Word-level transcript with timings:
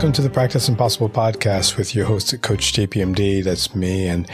Welcome 0.00 0.14
to 0.14 0.22
the 0.22 0.30
Practice 0.30 0.66
Impossible 0.66 1.10
podcast 1.10 1.76
with 1.76 1.94
your 1.94 2.06
host, 2.06 2.40
Coach 2.40 2.72
JPMD. 2.72 3.44
That's 3.44 3.74
me. 3.74 4.08
And 4.08 4.26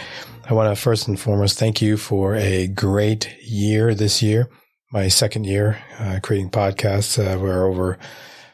I 0.48 0.54
want 0.54 0.72
to 0.72 0.80
first 0.80 1.08
and 1.08 1.18
foremost 1.18 1.58
thank 1.58 1.82
you 1.82 1.96
for 1.96 2.36
a 2.36 2.68
great 2.68 3.36
year 3.42 3.92
this 3.92 4.22
year. 4.22 4.48
My 4.92 5.08
second 5.08 5.42
year 5.42 5.82
uh, 5.98 6.20
creating 6.22 6.50
podcasts. 6.50 7.18
Uh, 7.18 7.36
we're 7.40 7.66
over, 7.66 7.98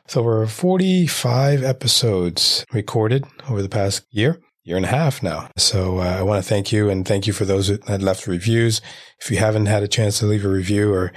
with 0.07 0.17
over 0.17 0.47
45 0.47 1.63
episodes 1.63 2.65
recorded 2.73 3.27
over 3.47 3.61
the 3.61 3.69
past 3.69 4.07
year 4.11 4.41
year 4.65 4.79
and 4.79 4.87
a 4.87 4.89
half 4.89 5.23
now. 5.23 5.51
So 5.59 5.99
uh, 5.99 6.17
I 6.19 6.23
want 6.23 6.43
to 6.43 6.49
thank 6.49 6.73
you 6.73 6.89
and 6.89 7.07
thank 7.07 7.27
you 7.27 7.35
for 7.35 7.45
those 7.45 7.79
that 7.79 8.01
left 8.01 8.27
reviews. 8.27 8.81
If 9.21 9.31
you 9.31 9.37
haven't 9.37 9.67
had 9.67 9.83
a 9.83 9.89
chance 9.89 10.19
to 10.21 10.27
leave 10.27 10.47
a 10.47 10.49
review 10.49 10.91
or 10.95 11.13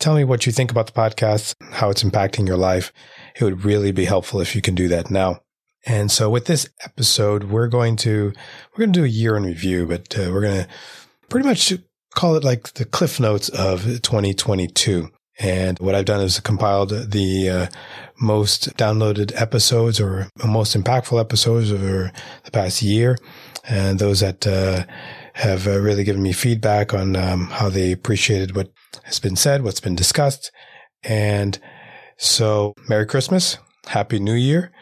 tell 0.00 0.16
me 0.16 0.24
what 0.24 0.46
you 0.46 0.52
think 0.52 0.72
about 0.72 0.86
the 0.86 0.92
podcast, 1.00 1.54
how 1.74 1.90
it's 1.90 2.02
impacting 2.02 2.48
your 2.48 2.56
life, 2.56 2.92
it 3.38 3.44
would 3.44 3.64
really 3.64 3.92
be 3.92 4.04
helpful 4.04 4.40
if 4.40 4.54
you 4.54 4.62
can 4.62 4.74
do 4.74 4.88
that 4.88 5.10
now. 5.10 5.40
And 5.86 6.10
so 6.10 6.28
with 6.28 6.46
this 6.46 6.68
episode, 6.84 7.44
we're 7.44 7.68
going 7.68 7.96
to 7.96 8.32
we're 8.72 8.78
going 8.78 8.92
to 8.92 9.00
do 9.00 9.04
a 9.04 9.08
year 9.08 9.36
in 9.36 9.44
review, 9.44 9.86
but 9.86 10.18
uh, 10.18 10.30
we're 10.32 10.42
going 10.42 10.64
to 10.64 10.68
pretty 11.28 11.46
much 11.46 11.72
call 12.14 12.34
it 12.36 12.44
like 12.44 12.74
the 12.74 12.84
cliff 12.84 13.20
notes 13.20 13.48
of 13.48 13.84
2022. 13.84 15.08
And 15.40 15.78
what 15.78 15.94
I've 15.94 16.04
done 16.04 16.20
is 16.20 16.40
compiled 16.40 16.90
the 16.90 17.48
uh, 17.48 17.66
most 18.20 18.76
downloaded 18.76 19.32
episodes 19.40 20.00
or 20.00 20.28
most 20.44 20.76
impactful 20.76 21.20
episodes 21.20 21.70
over 21.70 22.10
the 22.44 22.50
past 22.50 22.82
year, 22.82 23.16
and 23.68 24.00
those 24.00 24.18
that 24.18 24.44
uh, 24.48 24.84
have 25.34 25.68
uh, 25.68 25.78
really 25.78 26.02
given 26.02 26.22
me 26.22 26.32
feedback 26.32 26.92
on 26.92 27.14
um, 27.14 27.46
how 27.46 27.68
they 27.68 27.92
appreciated 27.92 28.56
what 28.56 28.72
has 29.04 29.20
been 29.20 29.36
said, 29.36 29.62
what's 29.62 29.78
been 29.78 29.94
discussed. 29.94 30.50
And 31.04 31.60
so, 32.18 32.74
Merry 32.88 33.06
Christmas, 33.06 33.58
Happy 33.86 34.18
New 34.18 34.34
Year. 34.34 34.72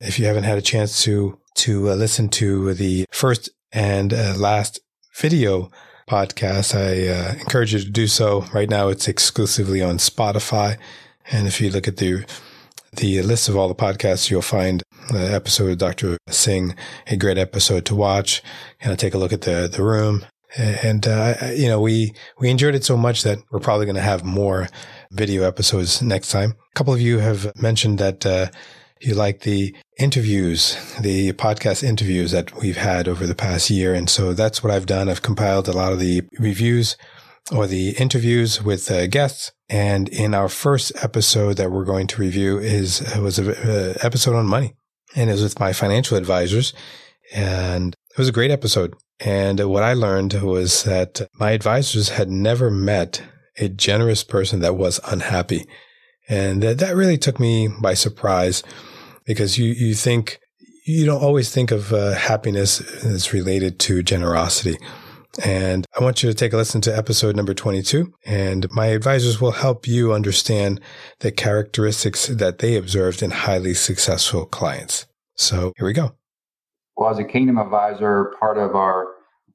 If 0.00 0.20
you 0.20 0.26
haven't 0.26 0.44
had 0.44 0.56
a 0.56 0.62
chance 0.62 1.02
to 1.02 1.38
to 1.56 1.90
uh, 1.90 1.94
listen 1.94 2.28
to 2.28 2.74
the 2.74 3.06
first 3.10 3.50
and 3.72 4.14
uh, 4.14 4.34
last 4.36 4.78
video 5.18 5.68
podcast, 6.08 6.76
I 6.76 7.08
uh, 7.08 7.32
encourage 7.40 7.74
you 7.74 7.80
to 7.80 7.90
do 7.90 8.06
so. 8.06 8.42
Right 8.54 8.70
now, 8.70 8.88
it's 8.88 9.08
exclusively 9.08 9.82
on 9.82 9.98
Spotify, 9.98 10.78
and 11.32 11.48
if 11.48 11.60
you 11.60 11.70
look 11.70 11.88
at 11.88 11.96
the 11.96 12.24
the 12.92 13.20
list 13.22 13.48
of 13.48 13.56
all 13.56 13.66
the 13.66 13.74
podcasts, 13.74 14.30
you'll 14.30 14.40
find 14.40 14.84
the 15.10 15.34
episode 15.34 15.72
of 15.72 15.78
Dr. 15.78 16.18
Singh 16.28 16.76
a 17.08 17.16
great 17.16 17.36
episode 17.36 17.84
to 17.86 17.96
watch. 17.96 18.44
Of 18.84 18.96
take 18.96 19.14
a 19.14 19.18
look 19.18 19.32
at 19.32 19.40
the 19.40 19.68
the 19.70 19.82
room, 19.82 20.24
and 20.56 21.04
uh, 21.04 21.34
you 21.52 21.66
know 21.66 21.80
we 21.80 22.14
we 22.38 22.48
enjoyed 22.48 22.76
it 22.76 22.84
so 22.84 22.96
much 22.96 23.24
that 23.24 23.38
we're 23.50 23.58
probably 23.58 23.86
going 23.86 23.96
to 23.96 24.02
have 24.02 24.24
more 24.24 24.68
video 25.10 25.44
episodes 25.44 26.02
next 26.02 26.30
time. 26.30 26.50
A 26.52 26.74
couple 26.74 26.94
of 26.94 27.00
you 27.00 27.18
have 27.18 27.52
mentioned 27.60 27.98
that 27.98 28.24
uh, 28.26 28.46
you 29.00 29.14
like 29.14 29.40
the 29.40 29.74
interviews, 29.98 30.76
the 31.00 31.32
podcast 31.32 31.82
interviews 31.82 32.30
that 32.32 32.56
we've 32.60 32.76
had 32.76 33.08
over 33.08 33.26
the 33.26 33.34
past 33.34 33.70
year. 33.70 33.94
And 33.94 34.08
so 34.08 34.32
that's 34.32 34.62
what 34.62 34.72
I've 34.72 34.86
done. 34.86 35.08
I've 35.08 35.22
compiled 35.22 35.68
a 35.68 35.72
lot 35.72 35.92
of 35.92 36.00
the 36.00 36.22
reviews 36.38 36.96
or 37.52 37.66
the 37.66 37.90
interviews 37.90 38.62
with 38.62 38.90
uh, 38.90 39.06
guests. 39.06 39.52
And 39.68 40.08
in 40.08 40.34
our 40.34 40.48
first 40.48 40.92
episode 41.02 41.56
that 41.56 41.70
we're 41.70 41.84
going 41.84 42.06
to 42.08 42.20
review 42.20 42.58
is 42.58 43.02
was 43.18 43.38
an 43.38 43.96
episode 44.02 44.36
on 44.36 44.46
money, 44.46 44.74
and 45.16 45.28
it 45.28 45.32
was 45.32 45.42
with 45.42 45.60
my 45.60 45.72
financial 45.72 46.16
advisors, 46.16 46.72
and 47.34 47.94
it 48.10 48.18
was 48.18 48.28
a 48.28 48.32
great 48.32 48.52
episode. 48.52 48.94
And 49.18 49.58
what 49.68 49.82
I 49.82 49.94
learned 49.94 50.34
was 50.34 50.84
that 50.84 51.26
my 51.40 51.50
advisors 51.50 52.10
had 52.10 52.28
never 52.30 52.70
met 52.70 53.22
a 53.58 53.68
generous 53.68 54.24
person 54.24 54.60
that 54.60 54.76
was 54.76 55.00
unhappy. 55.06 55.66
And 56.28 56.62
that, 56.62 56.78
that 56.78 56.96
really 56.96 57.18
took 57.18 57.38
me 57.38 57.68
by 57.80 57.94
surprise 57.94 58.62
because 59.24 59.58
you, 59.58 59.72
you 59.72 59.94
think, 59.94 60.40
you 60.84 61.06
don't 61.06 61.22
always 61.22 61.50
think 61.50 61.70
of 61.70 61.92
uh, 61.92 62.14
happiness 62.14 62.80
as 63.04 63.32
related 63.32 63.78
to 63.80 64.02
generosity. 64.02 64.76
And 65.44 65.84
I 65.98 66.02
want 66.02 66.22
you 66.22 66.30
to 66.30 66.34
take 66.34 66.52
a 66.52 66.56
listen 66.56 66.80
to 66.82 66.96
episode 66.96 67.36
number 67.36 67.54
22. 67.54 68.12
And 68.24 68.70
my 68.70 68.86
advisors 68.86 69.40
will 69.40 69.52
help 69.52 69.86
you 69.86 70.12
understand 70.12 70.80
the 71.20 71.30
characteristics 71.30 72.26
that 72.28 72.58
they 72.58 72.76
observed 72.76 73.22
in 73.22 73.30
highly 73.30 73.74
successful 73.74 74.46
clients. 74.46 75.06
So 75.34 75.72
here 75.76 75.86
we 75.86 75.92
go. 75.92 76.16
Well, 76.96 77.10
as 77.10 77.18
a 77.18 77.24
Kingdom 77.24 77.58
advisor, 77.58 78.32
part 78.40 78.56
of 78.56 78.74
our 78.74 79.08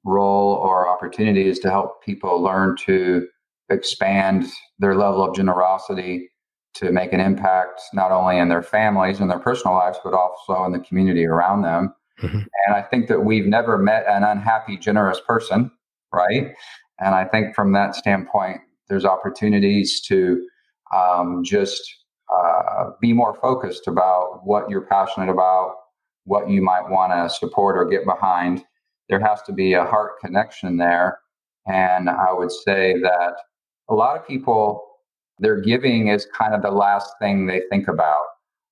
role 0.04 0.54
or 0.54 0.88
opportunity 0.88 1.48
is 1.48 1.60
to 1.60 1.70
help 1.70 2.04
people 2.04 2.42
learn 2.42 2.76
to 2.86 3.28
expand 3.72 4.46
their 4.80 4.96
level 4.96 5.24
of 5.24 5.36
generosity 5.36 6.30
to 6.74 6.92
make 6.92 7.14
an 7.14 7.20
impact 7.20 7.82
not 7.94 8.12
only 8.12 8.38
in 8.38 8.50
their 8.50 8.64
families 8.64 9.20
and 9.20 9.30
their 9.30 9.40
personal 9.40 9.76
lives, 9.76 9.98
but 10.04 10.14
also 10.14 10.64
in 10.64 10.72
the 10.72 10.80
community 10.80 11.26
around 11.26 11.64
them. 11.64 11.94
Mm-hmm. 12.22 12.38
And 12.38 12.76
I 12.76 12.82
think 12.82 13.08
that 13.08 13.26
we've 13.26 13.46
never 13.46 13.78
met 13.78 14.06
an 14.08 14.24
unhappy, 14.24 14.78
generous 14.78 15.20
person, 15.28 15.72
right? 16.14 16.54
And 17.00 17.16
I 17.16 17.26
think 17.26 17.56
from 17.56 17.74
that 17.74 17.96
standpoint, 17.96 18.62
there's 18.88 19.06
opportunities 19.06 20.02
to 20.02 20.48
um, 20.96 21.44
just 21.44 21.82
uh, 22.34 22.92
be 23.02 23.12
more 23.14 23.34
focused 23.36 23.88
about 23.88 24.42
what 24.44 24.70
you're 24.70 24.86
passionate 24.86 25.30
about, 25.30 25.76
what 26.26 26.50
you 26.50 26.62
might 26.62 26.90
want 26.90 27.12
to 27.12 27.36
support 27.36 27.78
or 27.78 27.86
get 27.86 28.06
behind. 28.06 28.64
There 29.10 29.20
has 29.20 29.42
to 29.44 29.54
be 29.54 29.74
a 29.74 29.86
heart 29.86 30.20
connection 30.20 30.78
there. 30.78 31.20
And 31.68 32.10
I 32.10 32.32
would 32.32 32.52
say 32.52 32.96
that 33.02 33.36
a 33.92 33.94
lot 33.94 34.18
of 34.18 34.26
people 34.26 34.88
their 35.40 35.60
giving 35.60 36.08
is 36.08 36.28
kind 36.38 36.54
of 36.54 36.62
the 36.62 36.72
last 36.72 37.14
thing 37.20 37.46
they 37.48 37.62
think 37.70 37.88
about. 37.88 38.24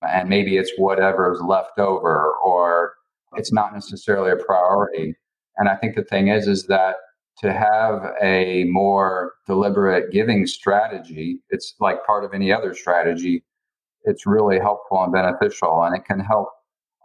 And 0.01 0.29
maybe 0.29 0.57
it's 0.57 0.71
whatever 0.77 1.33
is 1.33 1.41
left 1.41 1.77
over 1.77 2.33
or 2.43 2.93
it's 3.35 3.51
not 3.51 3.73
necessarily 3.73 4.31
a 4.31 4.35
priority. 4.35 5.15
And 5.57 5.67
I 5.67 5.75
think 5.75 5.95
the 5.95 6.03
thing 6.03 6.29
is, 6.29 6.47
is 6.47 6.67
that 6.67 6.95
to 7.39 7.51
have 7.51 8.13
a 8.21 8.65
more 8.65 9.33
deliberate 9.47 10.11
giving 10.11 10.45
strategy, 10.45 11.41
it's 11.49 11.75
like 11.79 12.05
part 12.05 12.23
of 12.23 12.33
any 12.33 12.51
other 12.51 12.73
strategy. 12.73 13.43
It's 14.03 14.25
really 14.25 14.59
helpful 14.59 15.03
and 15.03 15.11
beneficial, 15.11 15.83
and 15.83 15.95
it 15.95 16.05
can 16.05 16.19
help 16.19 16.49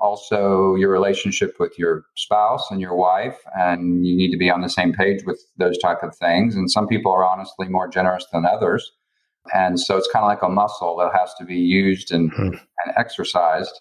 also 0.04 0.74
your 0.74 0.90
relationship 0.90 1.56
with 1.58 1.78
your 1.78 2.04
spouse 2.14 2.70
and 2.70 2.80
your 2.80 2.94
wife 2.94 3.38
and 3.54 4.06
you 4.06 4.14
need 4.14 4.30
to 4.30 4.36
be 4.36 4.50
on 4.50 4.60
the 4.60 4.68
same 4.68 4.92
page 4.92 5.22
with 5.24 5.40
those 5.56 5.78
type 5.78 6.02
of 6.02 6.14
things 6.16 6.54
and 6.56 6.70
some 6.70 6.86
people 6.86 7.10
are 7.10 7.24
honestly 7.24 7.68
more 7.68 7.88
generous 7.88 8.26
than 8.32 8.44
others 8.44 8.92
and 9.52 9.78
so 9.78 9.96
it's 9.96 10.08
kind 10.10 10.24
of 10.24 10.28
like 10.28 10.42
a 10.42 10.48
muscle 10.48 10.96
that 10.96 11.12
has 11.14 11.34
to 11.34 11.44
be 11.44 11.56
used 11.56 12.12
and, 12.12 12.32
mm-hmm. 12.32 12.54
and 12.54 12.94
exercised. 12.96 13.80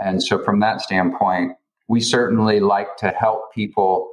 And 0.00 0.22
so, 0.22 0.42
from 0.42 0.60
that 0.60 0.80
standpoint, 0.80 1.52
we 1.88 2.00
certainly 2.00 2.60
like 2.60 2.96
to 2.98 3.08
help 3.10 3.52
people 3.52 4.08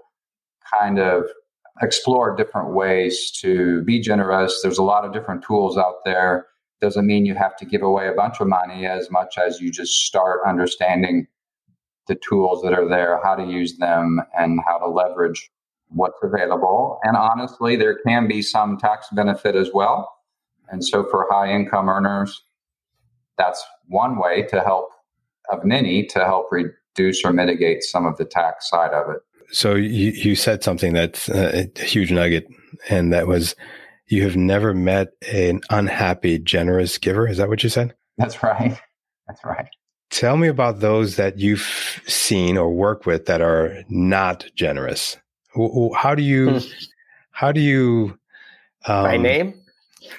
kind 0.80 1.00
of 1.00 1.26
explore 1.82 2.36
different 2.36 2.74
ways 2.74 3.32
to 3.42 3.82
be 3.84 4.02
generous. 4.02 4.60
There's 4.62 4.78
a 4.78 4.84
lot 4.84 5.06
of 5.06 5.14
different 5.14 5.44
tools 5.44 5.78
out 5.78 6.04
there. 6.04 6.48
Doesn't 6.82 7.08
mean 7.08 7.26
you 7.26 7.36
have 7.36 7.56
to 7.58 7.66
give 7.66 7.82
away 7.82 8.08
a 8.08 8.14
bunch 8.14 8.42
of 8.42 8.48
money 8.48 8.86
as 8.86 9.10
much 9.10 9.38
as 9.38 9.62
you 9.62 9.72
just 9.72 10.06
start 10.06 10.42
understanding 10.46 11.28
the 12.10 12.16
tools 12.16 12.62
that 12.64 12.74
are 12.74 12.90
there, 12.90 13.22
how 13.24 13.36
to 13.36 13.46
use 13.46 13.78
them, 13.78 14.20
and 14.38 14.60
how 14.68 14.78
to 14.78 14.88
leverage 14.88 15.50
what's 15.88 16.20
available. 16.22 17.00
And 17.04 17.16
honestly, 17.16 17.78
there 17.78 17.98
can 18.06 18.28
be 18.28 18.42
some 18.42 18.78
tax 18.78 19.08
benefit 19.14 19.56
as 19.56 19.70
well. 19.74 20.14
And 20.68 20.86
so 20.86 21.08
for 21.10 21.26
high 21.32 21.52
income 21.52 21.88
earners, 21.88 22.44
that's 23.38 23.64
one 23.88 24.20
way 24.20 24.44
to 24.50 24.60
help, 24.60 24.90
of 25.50 25.64
many, 25.64 26.06
to 26.08 26.20
help 26.26 26.48
reduce 26.52 27.24
or 27.24 27.32
mitigate 27.32 27.84
some 27.84 28.06
of 28.06 28.18
the 28.18 28.26
tax 28.26 28.70
side 28.70 28.92
of 28.92 29.10
it. 29.10 29.22
So 29.52 29.76
you, 29.76 30.12
you 30.12 30.36
said 30.36 30.64
something 30.64 30.94
that's 30.94 31.30
uh, 31.30 31.66
a 31.76 31.82
huge 31.82 32.12
nugget, 32.12 32.46
and 32.90 33.14
that 33.14 33.26
was 33.26 33.56
you 34.08 34.24
have 34.24 34.36
never 34.36 34.74
met 34.74 35.10
an 35.32 35.62
unhappy, 35.70 36.38
generous 36.40 36.98
giver. 36.98 37.28
Is 37.28 37.38
that 37.38 37.50
what 37.50 37.64
you 37.64 37.70
said? 37.70 37.96
That's 38.18 38.44
right. 38.44 38.78
That's 39.28 39.44
right. 39.46 39.68
Tell 40.10 40.38
me 40.38 40.48
about 40.48 40.80
those 40.80 41.18
that 41.18 41.38
you've 41.38 42.02
seen 42.08 42.58
or 42.58 42.72
work 42.74 43.06
with 43.06 43.26
that 43.26 43.42
are 43.42 43.84
not 43.90 44.46
generous. 44.56 45.18
How 45.96 46.16
do 46.16 46.24
you, 46.24 46.60
hmm. 46.60 46.68
how 47.32 47.52
do 47.52 47.62
you, 47.62 48.18
um, 48.86 49.04
by 49.04 49.18
name? 49.18 49.54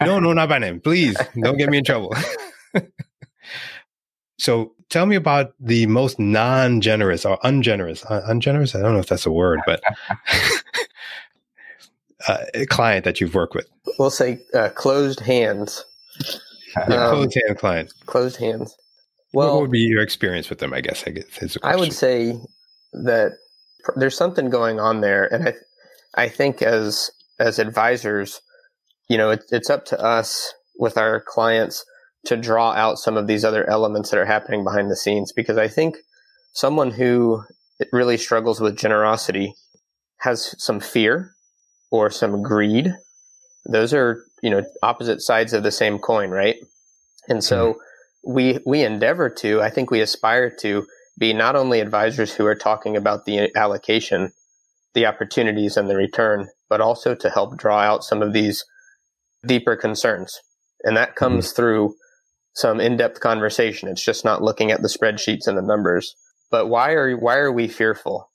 no, 0.00 0.20
no, 0.20 0.32
not 0.32 0.48
by 0.48 0.58
name. 0.58 0.80
Please 0.80 1.16
don't 1.42 1.56
get 1.56 1.70
me 1.70 1.78
in 1.78 1.84
trouble. 1.84 2.14
so 4.38 4.72
tell 4.90 5.06
me 5.06 5.16
about 5.16 5.54
the 5.58 5.86
most 5.86 6.18
non-generous 6.18 7.24
or 7.24 7.38
ungenerous, 7.42 8.04
uh, 8.06 8.22
ungenerous. 8.26 8.74
I 8.74 8.80
don't 8.80 8.92
know 8.92 9.00
if 9.00 9.06
that's 9.06 9.26
a 9.26 9.32
word, 9.32 9.60
but 9.66 9.82
uh, 12.28 12.44
client 12.68 13.04
that 13.04 13.20
you've 13.20 13.34
worked 13.34 13.54
with. 13.54 13.66
We'll 13.98 14.10
say 14.10 14.40
uh, 14.54 14.68
closed 14.70 15.20
hands. 15.20 15.84
Yeah, 16.76 17.06
um, 17.06 17.14
closed 17.14 17.38
hand 17.44 17.58
client. 17.58 17.92
Closed 18.06 18.36
hands. 18.36 18.76
Well, 19.32 19.54
what 19.54 19.62
would 19.62 19.70
be 19.70 19.80
your 19.80 20.02
experience 20.02 20.50
with 20.50 20.58
them? 20.58 20.72
I 20.72 20.80
guess 20.80 21.04
I 21.06 21.10
guess 21.10 21.56
I 21.62 21.76
would 21.76 21.92
say 21.92 22.38
that 22.92 23.32
there's 23.96 24.16
something 24.16 24.50
going 24.50 24.80
on 24.80 25.00
there, 25.00 25.32
and 25.32 25.48
I, 25.48 25.54
I 26.14 26.28
think 26.28 26.62
as 26.62 27.10
as 27.38 27.58
advisors, 27.58 28.40
you 29.08 29.16
know, 29.16 29.30
it, 29.30 29.44
it's 29.50 29.70
up 29.70 29.84
to 29.86 30.00
us 30.00 30.52
with 30.78 30.98
our 30.98 31.20
clients 31.20 31.84
to 32.26 32.36
draw 32.36 32.72
out 32.72 32.98
some 32.98 33.16
of 33.16 33.26
these 33.26 33.44
other 33.44 33.68
elements 33.68 34.10
that 34.10 34.18
are 34.18 34.26
happening 34.26 34.64
behind 34.64 34.90
the 34.90 34.96
scenes 34.96 35.32
because 35.32 35.56
I 35.56 35.68
think 35.68 35.96
someone 36.52 36.90
who 36.90 37.42
really 37.92 38.16
struggles 38.16 38.60
with 38.60 38.76
generosity 38.76 39.54
has 40.18 40.54
some 40.62 40.80
fear 40.80 41.32
or 41.90 42.10
some 42.10 42.42
greed. 42.42 42.92
Those 43.64 43.94
are, 43.94 44.22
you 44.42 44.50
know, 44.50 44.62
opposite 44.82 45.22
sides 45.22 45.52
of 45.52 45.62
the 45.62 45.70
same 45.70 45.98
coin, 45.98 46.30
right? 46.30 46.56
And 47.28 47.42
so 47.42 47.72
mm-hmm. 47.72 47.80
We 48.26 48.58
we 48.66 48.82
endeavor 48.82 49.30
to, 49.30 49.60
I 49.62 49.70
think 49.70 49.90
we 49.90 50.00
aspire 50.00 50.54
to 50.60 50.86
be 51.18 51.32
not 51.32 51.56
only 51.56 51.80
advisors 51.80 52.32
who 52.34 52.46
are 52.46 52.54
talking 52.54 52.96
about 52.96 53.24
the 53.24 53.50
allocation, 53.56 54.32
the 54.94 55.06
opportunities 55.06 55.76
and 55.76 55.88
the 55.88 55.96
return, 55.96 56.48
but 56.68 56.80
also 56.80 57.14
to 57.14 57.30
help 57.30 57.56
draw 57.56 57.80
out 57.80 58.04
some 58.04 58.22
of 58.22 58.32
these 58.32 58.64
deeper 59.46 59.76
concerns. 59.76 60.40
And 60.82 60.96
that 60.96 61.16
comes 61.16 61.46
mm-hmm. 61.46 61.56
through 61.56 61.94
some 62.54 62.80
in-depth 62.80 63.20
conversation. 63.20 63.88
It's 63.88 64.04
just 64.04 64.24
not 64.24 64.42
looking 64.42 64.70
at 64.70 64.82
the 64.82 64.88
spreadsheets 64.88 65.46
and 65.46 65.56
the 65.56 65.62
numbers. 65.62 66.14
But 66.50 66.66
why 66.66 66.92
are 66.92 67.16
why 67.16 67.36
are 67.36 67.52
we 67.52 67.68
fearful? 67.68 68.28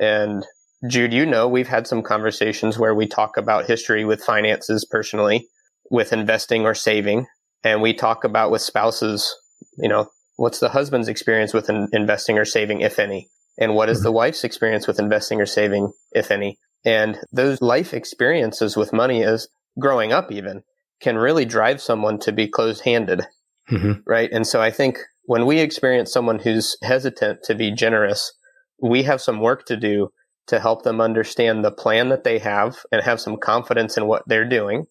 And 0.00 0.46
Jude, 0.88 1.12
you 1.12 1.26
know, 1.26 1.48
we've 1.48 1.68
had 1.68 1.86
some 1.86 2.02
conversations 2.02 2.78
where 2.78 2.94
we 2.94 3.06
talk 3.06 3.36
about 3.36 3.66
history 3.66 4.04
with 4.04 4.22
finances 4.22 4.86
personally, 4.88 5.48
with 5.90 6.12
investing 6.12 6.64
or 6.64 6.74
saving, 6.74 7.26
and 7.64 7.82
we 7.82 7.92
talk 7.92 8.24
about 8.24 8.50
with 8.50 8.62
spouses, 8.62 9.34
you 9.76 9.88
know, 9.88 10.08
what's 10.36 10.60
the 10.60 10.70
husband's 10.70 11.08
experience 11.08 11.52
with 11.52 11.68
in- 11.68 11.88
investing 11.92 12.38
or 12.38 12.44
saving, 12.44 12.80
if 12.80 12.98
any, 12.98 13.28
and 13.58 13.74
what 13.74 13.88
is 13.88 13.98
mm-hmm. 13.98 14.04
the 14.04 14.12
wife's 14.12 14.44
experience 14.44 14.86
with 14.86 14.98
investing 14.98 15.40
or 15.40 15.46
saving, 15.46 15.92
if 16.12 16.30
any. 16.30 16.58
And 16.84 17.18
those 17.32 17.60
life 17.60 17.92
experiences 17.92 18.76
with 18.76 18.92
money 18.92 19.24
as 19.24 19.48
growing 19.78 20.12
up 20.12 20.30
even 20.30 20.62
can 21.00 21.16
really 21.16 21.44
drive 21.44 21.80
someone 21.80 22.18
to 22.20 22.32
be 22.32 22.48
closed 22.48 22.84
handed. 22.84 23.22
Mm-hmm. 23.70 24.00
Right. 24.06 24.30
And 24.32 24.46
so 24.46 24.62
I 24.62 24.70
think 24.70 24.98
when 25.24 25.44
we 25.44 25.58
experience 25.58 26.12
someone 26.12 26.38
who's 26.38 26.76
hesitant 26.82 27.42
to 27.44 27.54
be 27.54 27.72
generous, 27.72 28.32
we 28.80 29.02
have 29.02 29.20
some 29.20 29.40
work 29.40 29.66
to 29.66 29.76
do 29.76 30.08
to 30.46 30.60
help 30.60 30.82
them 30.82 31.00
understand 31.00 31.64
the 31.64 31.70
plan 31.70 32.08
that 32.08 32.24
they 32.24 32.38
have 32.38 32.78
and 32.90 33.02
have 33.02 33.20
some 33.20 33.36
confidence 33.36 33.96
in 33.96 34.06
what 34.06 34.22
they're 34.26 34.48
doing, 34.48 34.86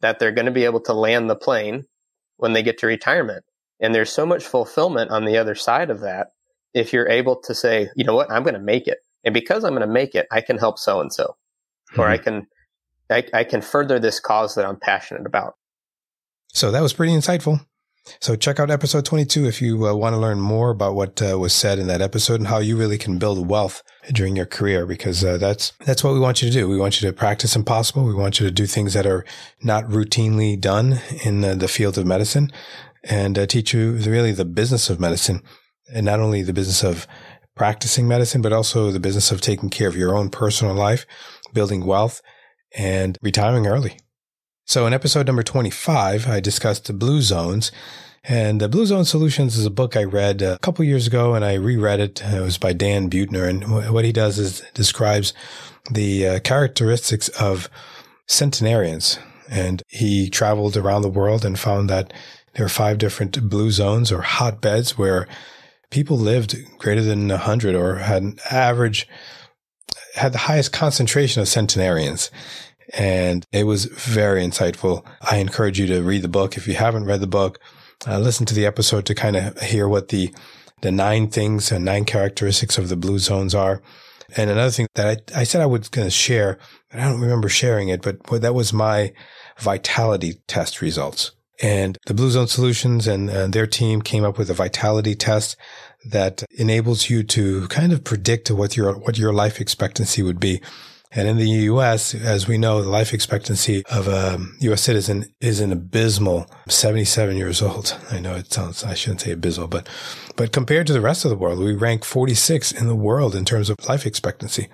that 0.00 0.18
they're 0.18 0.30
going 0.30 0.46
to 0.46 0.52
be 0.52 0.64
able 0.64 0.80
to 0.82 0.92
land 0.92 1.28
the 1.28 1.34
plane 1.34 1.84
when 2.36 2.52
they 2.52 2.62
get 2.62 2.78
to 2.78 2.86
retirement. 2.86 3.44
And 3.80 3.94
there's 3.94 4.12
so 4.12 4.24
much 4.24 4.44
fulfillment 4.44 5.10
on 5.10 5.24
the 5.24 5.36
other 5.36 5.54
side 5.54 5.90
of 5.90 6.00
that. 6.00 6.28
If 6.72 6.92
you're 6.92 7.08
able 7.08 7.36
to 7.42 7.54
say, 7.54 7.88
you 7.96 8.04
know 8.04 8.14
what, 8.14 8.30
I'm 8.30 8.42
going 8.42 8.54
to 8.54 8.60
make 8.60 8.88
it. 8.88 8.98
And 9.24 9.32
because 9.32 9.64
I'm 9.64 9.72
going 9.72 9.86
to 9.86 9.92
make 9.92 10.14
it, 10.14 10.26
I 10.30 10.40
can 10.40 10.58
help 10.58 10.78
so 10.78 11.00
and 11.00 11.12
so, 11.12 11.36
or 11.96 12.08
I 12.08 12.16
mm-hmm. 12.16 12.24
can, 12.24 12.46
I, 13.10 13.24
I 13.32 13.44
can 13.44 13.62
further 13.62 13.98
this 13.98 14.20
cause 14.20 14.54
that 14.54 14.66
I'm 14.66 14.78
passionate 14.78 15.26
about. 15.26 15.54
So 16.52 16.70
that 16.70 16.82
was 16.82 16.92
pretty 16.92 17.12
insightful. 17.12 17.64
So 18.20 18.36
check 18.36 18.60
out 18.60 18.70
episode 18.70 19.06
22 19.06 19.46
if 19.46 19.62
you 19.62 19.86
uh, 19.86 19.94
want 19.94 20.14
to 20.14 20.18
learn 20.18 20.38
more 20.38 20.70
about 20.70 20.94
what 20.94 21.22
uh, 21.22 21.38
was 21.38 21.54
said 21.54 21.78
in 21.78 21.86
that 21.86 22.02
episode 22.02 22.38
and 22.38 22.48
how 22.48 22.58
you 22.58 22.76
really 22.76 22.98
can 22.98 23.18
build 23.18 23.48
wealth 23.48 23.82
during 24.12 24.36
your 24.36 24.46
career 24.46 24.84
because 24.84 25.24
uh, 25.24 25.38
that's 25.38 25.72
that's 25.86 26.04
what 26.04 26.12
we 26.12 26.20
want 26.20 26.42
you 26.42 26.48
to 26.48 26.52
do. 26.52 26.68
We 26.68 26.76
want 26.76 27.00
you 27.00 27.08
to 27.08 27.14
practice 27.14 27.56
impossible. 27.56 28.04
We 28.04 28.14
want 28.14 28.40
you 28.40 28.46
to 28.46 28.52
do 28.52 28.66
things 28.66 28.92
that 28.92 29.06
are 29.06 29.24
not 29.62 29.84
routinely 29.84 30.60
done 30.60 31.00
in 31.24 31.40
the 31.40 31.68
field 31.68 31.96
of 31.96 32.06
medicine 32.06 32.52
and 33.02 33.38
uh, 33.38 33.46
teach 33.46 33.72
you 33.72 33.92
really 33.92 34.32
the 34.32 34.44
business 34.44 34.90
of 34.90 35.00
medicine 35.00 35.42
and 35.92 36.04
not 36.04 36.20
only 36.20 36.42
the 36.42 36.52
business 36.52 36.84
of 36.84 37.06
practicing 37.54 38.06
medicine 38.06 38.42
but 38.42 38.52
also 38.52 38.90
the 38.90 39.00
business 39.00 39.30
of 39.30 39.40
taking 39.40 39.70
care 39.70 39.88
of 39.88 39.96
your 39.96 40.14
own 40.14 40.28
personal 40.28 40.74
life, 40.74 41.06
building 41.54 41.86
wealth 41.86 42.20
and 42.76 43.16
retiring 43.22 43.66
early. 43.66 43.96
So 44.66 44.86
in 44.86 44.94
episode 44.94 45.26
number 45.26 45.42
25, 45.42 46.26
I 46.26 46.40
discussed 46.40 46.86
the 46.86 46.94
blue 46.94 47.20
zones. 47.20 47.70
And 48.26 48.58
the 48.58 48.68
Blue 48.70 48.86
Zone 48.86 49.04
Solutions 49.04 49.58
is 49.58 49.66
a 49.66 49.70
book 49.70 49.94
I 49.94 50.04
read 50.04 50.40
a 50.40 50.58
couple 50.60 50.82
years 50.86 51.06
ago 51.06 51.34
and 51.34 51.44
I 51.44 51.54
reread 51.54 52.00
it. 52.00 52.22
It 52.22 52.40
was 52.40 52.56
by 52.56 52.72
Dan 52.72 53.10
Buettner. 53.10 53.46
And 53.46 53.92
what 53.92 54.06
he 54.06 54.12
does 54.12 54.38
is 54.38 54.62
describes 54.72 55.34
the 55.90 56.26
uh, 56.26 56.40
characteristics 56.40 57.28
of 57.28 57.68
centenarians. 58.26 59.18
And 59.50 59.82
he 59.88 60.30
traveled 60.30 60.78
around 60.78 61.02
the 61.02 61.10
world 61.10 61.44
and 61.44 61.58
found 61.58 61.90
that 61.90 62.14
there 62.54 62.64
are 62.64 62.70
five 62.70 62.96
different 62.96 63.50
blue 63.50 63.70
zones 63.70 64.10
or 64.10 64.22
hotbeds 64.22 64.96
where 64.96 65.28
people 65.90 66.16
lived 66.16 66.56
greater 66.78 67.02
than 67.02 67.28
100 67.28 67.74
or 67.74 67.96
had 67.96 68.22
an 68.22 68.38
average, 68.50 69.06
had 70.14 70.32
the 70.32 70.38
highest 70.38 70.72
concentration 70.72 71.42
of 71.42 71.48
centenarians 71.48 72.30
and 72.92 73.44
it 73.52 73.64
was 73.64 73.86
very 73.86 74.42
insightful. 74.42 75.04
I 75.22 75.36
encourage 75.38 75.78
you 75.78 75.86
to 75.88 76.02
read 76.02 76.22
the 76.22 76.28
book. 76.28 76.56
If 76.56 76.68
you 76.68 76.74
haven't 76.74 77.06
read 77.06 77.20
the 77.20 77.26
book, 77.26 77.58
uh, 78.06 78.18
listen 78.18 78.46
to 78.46 78.54
the 78.54 78.66
episode 78.66 79.06
to 79.06 79.14
kind 79.14 79.36
of 79.36 79.60
hear 79.60 79.88
what 79.88 80.08
the, 80.08 80.34
the 80.82 80.92
nine 80.92 81.28
things 81.28 81.72
and 81.72 81.84
nine 81.84 82.04
characteristics 82.04 82.78
of 82.78 82.88
the 82.88 82.96
blue 82.96 83.18
zones 83.18 83.54
are. 83.54 83.82
And 84.36 84.50
another 84.50 84.70
thing 84.70 84.86
that 84.94 85.22
I, 85.34 85.40
I 85.40 85.44
said 85.44 85.60
I 85.60 85.66
was 85.66 85.88
going 85.88 86.06
to 86.06 86.10
share, 86.10 86.58
but 86.90 87.00
I 87.00 87.04
don't 87.04 87.20
remember 87.20 87.48
sharing 87.48 87.88
it, 87.88 88.02
but, 88.02 88.18
that 88.40 88.54
was 88.54 88.72
my 88.72 89.12
vitality 89.58 90.40
test 90.46 90.82
results. 90.82 91.32
And 91.62 91.96
the 92.06 92.14
Blue 92.14 92.30
Zone 92.30 92.48
Solutions 92.48 93.06
and 93.06 93.30
uh, 93.30 93.46
their 93.46 93.66
team 93.66 94.02
came 94.02 94.24
up 94.24 94.38
with 94.38 94.50
a 94.50 94.54
vitality 94.54 95.14
test 95.14 95.56
that 96.04 96.42
enables 96.50 97.08
you 97.08 97.22
to 97.22 97.68
kind 97.68 97.92
of 97.92 98.02
predict 98.02 98.50
what 98.50 98.76
your, 98.76 98.98
what 98.98 99.18
your 99.18 99.32
life 99.32 99.60
expectancy 99.60 100.22
would 100.22 100.40
be. 100.40 100.60
And 101.14 101.28
in 101.28 101.36
the 101.36 101.48
U.S., 101.48 102.14
as 102.14 102.48
we 102.48 102.58
know, 102.58 102.82
the 102.82 102.88
life 102.88 103.14
expectancy 103.14 103.84
of 103.86 104.08
a 104.08 104.38
U.S. 104.60 104.82
citizen 104.82 105.26
is 105.40 105.60
an 105.60 105.70
abysmal 105.70 106.50
77 106.68 107.36
years 107.36 107.62
old. 107.62 107.96
I 108.10 108.18
know 108.18 108.34
it 108.34 108.52
sounds, 108.52 108.82
I 108.82 108.94
shouldn't 108.94 109.20
say 109.20 109.30
abysmal, 109.30 109.68
but, 109.68 109.88
but 110.36 110.50
compared 110.50 110.88
to 110.88 110.92
the 110.92 111.00
rest 111.00 111.24
of 111.24 111.30
the 111.30 111.36
world, 111.36 111.60
we 111.60 111.72
rank 111.72 112.04
46 112.04 112.72
in 112.72 112.88
the 112.88 112.96
world 112.96 113.36
in 113.36 113.44
terms 113.44 113.70
of 113.70 113.76
life 113.88 114.06
expectancy. 114.06 114.68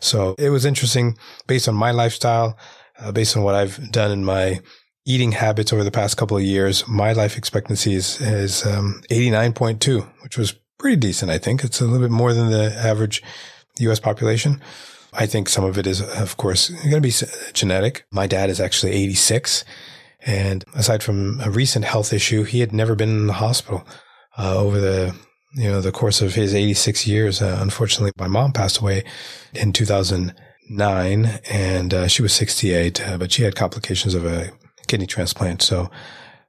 So 0.00 0.34
it 0.38 0.50
was 0.50 0.64
interesting 0.64 1.16
based 1.46 1.68
on 1.68 1.76
my 1.76 1.92
lifestyle, 1.92 2.58
uh, 2.98 3.12
based 3.12 3.36
on 3.36 3.44
what 3.44 3.54
I've 3.54 3.92
done 3.92 4.10
in 4.10 4.24
my 4.24 4.60
eating 5.04 5.32
habits 5.32 5.72
over 5.72 5.84
the 5.84 5.92
past 5.92 6.16
couple 6.16 6.36
of 6.36 6.42
years. 6.42 6.86
My 6.88 7.12
life 7.12 7.38
expectancy 7.38 7.94
is, 7.94 8.20
is 8.20 8.66
um, 8.66 9.02
89.2, 9.08 10.04
which 10.24 10.36
was 10.36 10.52
pretty 10.78 10.96
decent. 10.96 11.30
I 11.30 11.38
think 11.38 11.62
it's 11.62 11.80
a 11.80 11.84
little 11.84 12.00
bit 12.00 12.10
more 12.10 12.34
than 12.34 12.50
the 12.50 12.74
average 12.74 13.22
U.S. 13.78 14.00
population. 14.00 14.60
I 15.18 15.26
think 15.26 15.48
some 15.48 15.64
of 15.64 15.78
it 15.78 15.86
is, 15.86 16.00
of 16.00 16.36
course, 16.36 16.68
going 16.68 16.90
to 16.90 17.00
be 17.00 17.12
genetic. 17.52 18.06
My 18.10 18.26
dad 18.26 18.50
is 18.50 18.60
actually 18.60 18.92
86. 18.92 19.64
And 20.26 20.64
aside 20.74 21.02
from 21.02 21.40
a 21.40 21.50
recent 21.50 21.84
health 21.84 22.12
issue, 22.12 22.42
he 22.42 22.60
had 22.60 22.72
never 22.72 22.94
been 22.94 23.08
in 23.08 23.26
the 23.26 23.34
hospital 23.34 23.86
uh, 24.38 24.56
over 24.56 24.80
the 24.80 25.14
you 25.54 25.70
know 25.70 25.80
the 25.80 25.92
course 25.92 26.20
of 26.20 26.34
his 26.34 26.54
86 26.54 27.06
years. 27.06 27.40
Uh, 27.40 27.58
unfortunately, 27.60 28.12
my 28.18 28.28
mom 28.28 28.52
passed 28.52 28.78
away 28.78 29.04
in 29.54 29.72
2009, 29.72 31.40
and 31.50 31.94
uh, 31.94 32.08
she 32.08 32.22
was 32.22 32.32
68, 32.34 33.08
uh, 33.08 33.18
but 33.18 33.32
she 33.32 33.42
had 33.42 33.56
complications 33.56 34.14
of 34.14 34.26
a 34.26 34.50
kidney 34.86 35.06
transplant. 35.06 35.62
So, 35.62 35.90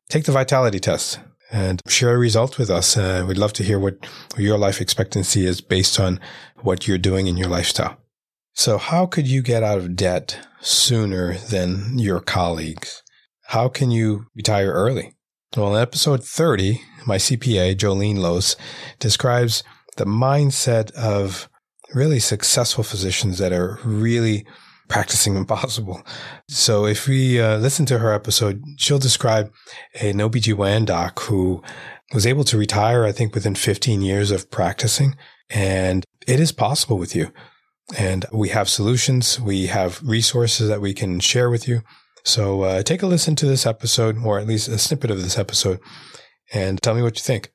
take 0.09 0.25
the 0.25 0.31
vitality 0.31 0.79
test 0.79 1.19
and 1.51 1.81
share 1.88 2.13
a 2.13 2.17
result 2.17 2.57
with 2.57 2.69
us. 2.69 2.97
Uh, 2.97 3.24
we'd 3.25 3.38
love 3.38 3.53
to 3.53 3.63
hear 3.63 3.79
what 3.79 4.05
your 4.38 4.57
life 4.57 4.81
expectancy 4.81 5.45
is 5.45 5.62
based 5.62 6.00
on 6.00 6.19
what 6.62 6.88
you're 6.88 6.97
doing 6.97 7.27
in 7.27 7.38
your 7.38 7.47
lifestyle. 7.47 7.97
So, 8.57 8.79
how 8.79 9.05
could 9.05 9.27
you 9.27 9.43
get 9.43 9.61
out 9.61 9.77
of 9.77 9.95
debt 9.95 10.39
sooner 10.61 11.37
than 11.37 11.99
your 11.99 12.19
colleagues? 12.19 13.03
How 13.49 13.69
can 13.69 13.91
you 13.91 14.25
retire 14.35 14.71
early? 14.71 15.13
Well, 15.55 15.75
in 15.75 15.81
episode 15.81 16.23
30, 16.23 16.81
my 17.05 17.17
CPA, 17.17 17.75
Jolene 17.75 18.17
Los, 18.17 18.55
describes 18.97 19.61
the 19.97 20.05
mindset 20.05 20.91
of 20.93 21.47
really 21.93 22.19
successful 22.19 22.83
physicians 22.83 23.37
that 23.37 23.53
are 23.53 23.77
really 23.85 24.43
practicing 24.87 25.35
impossible. 25.37 26.01
So 26.49 26.87
if 26.87 27.07
we 27.07 27.39
uh, 27.39 27.59
listen 27.59 27.85
to 27.85 27.99
her 27.99 28.11
episode, 28.11 28.63
she'll 28.77 28.97
describe 28.97 29.53
an 30.01 30.15
OBGYN 30.15 30.87
doc 30.87 31.19
who 31.19 31.61
was 32.11 32.25
able 32.25 32.43
to 32.45 32.57
retire, 32.57 33.05
I 33.05 33.11
think, 33.11 33.35
within 33.35 33.53
15 33.53 34.01
years 34.01 34.31
of 34.31 34.49
practicing. 34.49 35.15
And 35.47 36.03
it 36.25 36.39
is 36.39 36.51
possible 36.51 36.97
with 36.97 37.15
you. 37.15 37.31
And 37.96 38.25
we 38.34 38.50
have 38.50 38.67
solutions. 38.67 39.39
We 39.39 39.67
have 39.67 40.01
resources 40.03 40.67
that 40.67 40.82
we 40.82 40.94
can 40.94 41.20
share 41.20 41.50
with 41.50 41.67
you. 41.67 41.82
So 42.24 42.63
uh, 42.63 42.84
take 42.84 43.01
a 43.01 43.08
listen 43.08 43.36
to 43.38 43.46
this 43.46 43.65
episode, 43.65 44.17
or 44.24 44.38
at 44.38 44.48
least 44.48 44.67
a 44.67 44.77
snippet 44.77 45.12
of 45.12 45.22
this 45.22 45.38
episode, 45.38 45.79
and 46.51 46.82
tell 46.82 46.94
me 46.94 47.01
what 47.01 47.17
you 47.17 47.24
think. 47.24 47.53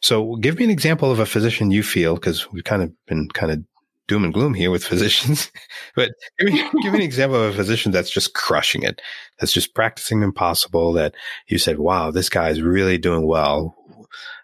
So 0.00 0.36
give 0.36 0.58
me 0.58 0.64
an 0.64 0.70
example 0.70 1.10
of 1.10 1.18
a 1.18 1.26
physician 1.26 1.72
you 1.72 1.82
feel, 1.82 2.14
because 2.14 2.52
we've 2.52 2.62
kind 2.62 2.82
of 2.82 2.92
been 3.06 3.28
kind 3.30 3.50
of 3.50 3.64
doom 4.06 4.22
and 4.22 4.32
gloom 4.32 4.54
here 4.54 4.70
with 4.70 4.84
physicians, 4.92 5.50
but 5.96 6.12
give 6.38 6.52
me, 6.52 6.62
give 6.82 6.92
me 6.92 7.00
an 7.00 7.04
example 7.04 7.42
of 7.42 7.52
a 7.52 7.56
physician 7.56 7.90
that's 7.90 8.10
just 8.10 8.34
crushing 8.34 8.84
it, 8.84 9.02
that's 9.40 9.52
just 9.52 9.74
practicing 9.74 10.22
impossible, 10.22 10.92
that 10.92 11.14
you 11.48 11.58
said, 11.58 11.78
wow, 11.78 12.12
this 12.12 12.28
guy 12.28 12.50
is 12.50 12.62
really 12.62 12.98
doing 12.98 13.26
well. 13.26 13.74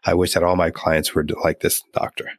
I 0.04 0.14
wish 0.14 0.34
that 0.34 0.42
all 0.42 0.56
my 0.56 0.70
clients 0.70 1.14
were 1.14 1.24
like 1.44 1.60
this 1.60 1.82
doctor. 1.92 2.30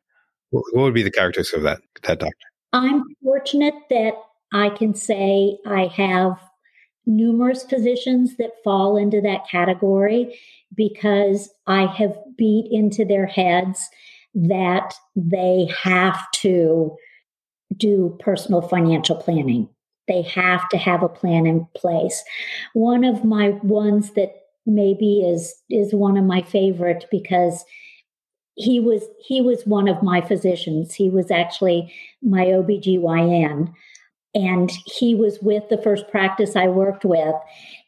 What 0.51 0.65
would 0.74 0.93
be 0.93 1.03
the 1.03 1.12
characteristics 1.12 1.58
of 1.58 1.63
that 1.63 1.81
that 2.03 2.20
doctor? 2.20 2.36
I'm 2.74 3.03
fortunate 3.24 3.74
that 3.89 4.13
I 4.53 4.70
can 4.70 4.93
say 4.93 5.58
I 5.65 5.88
have 5.88 6.39
numerous 7.05 7.63
physicians 7.63 8.38
that 8.38 8.51
fall 8.63 8.98
into 8.98 9.22
that 9.22 9.48
category 9.50 10.39
because 10.75 11.50
I 11.67 11.86
have 11.86 12.17
beat 12.38 12.67
into 12.72 13.05
their 13.05 13.25
heads 13.25 13.89
that 14.34 14.93
they 15.15 15.70
have 15.84 16.31
to 16.31 16.96
do 17.75 18.17
personal 18.20 18.62
financial 18.62 19.15
planning. 19.15 19.67
They 20.08 20.22
have 20.24 20.67
to 20.70 20.77
have 20.77 21.03
a 21.03 21.10
plan 21.10 21.46
in 21.46 21.67
place. 21.75 22.24
One 22.74 23.03
of 23.03 23.24
my 23.24 23.50
ones 23.63 24.12
that 24.12 24.34
maybe 24.65 25.22
is 25.22 25.53
is 25.70 25.93
one 25.93 26.17
of 26.17 26.25
my 26.25 26.41
favorite 26.41 27.05
because 27.10 27.63
he 28.55 28.79
was 28.79 29.03
he 29.25 29.41
was 29.41 29.65
one 29.65 29.88
of 29.88 30.03
my 30.03 30.22
physicians. 30.22 30.93
He 30.93 31.10
was 31.10 31.31
actually 31.31 31.93
my 32.22 32.46
OBGYN 32.46 33.74
and 34.34 34.72
he 34.86 35.15
was 35.15 35.39
with 35.41 35.63
the 35.70 35.81
first 35.81 36.10
practice 36.10 36.55
I 36.55 36.67
worked 36.67 37.05
with 37.05 37.36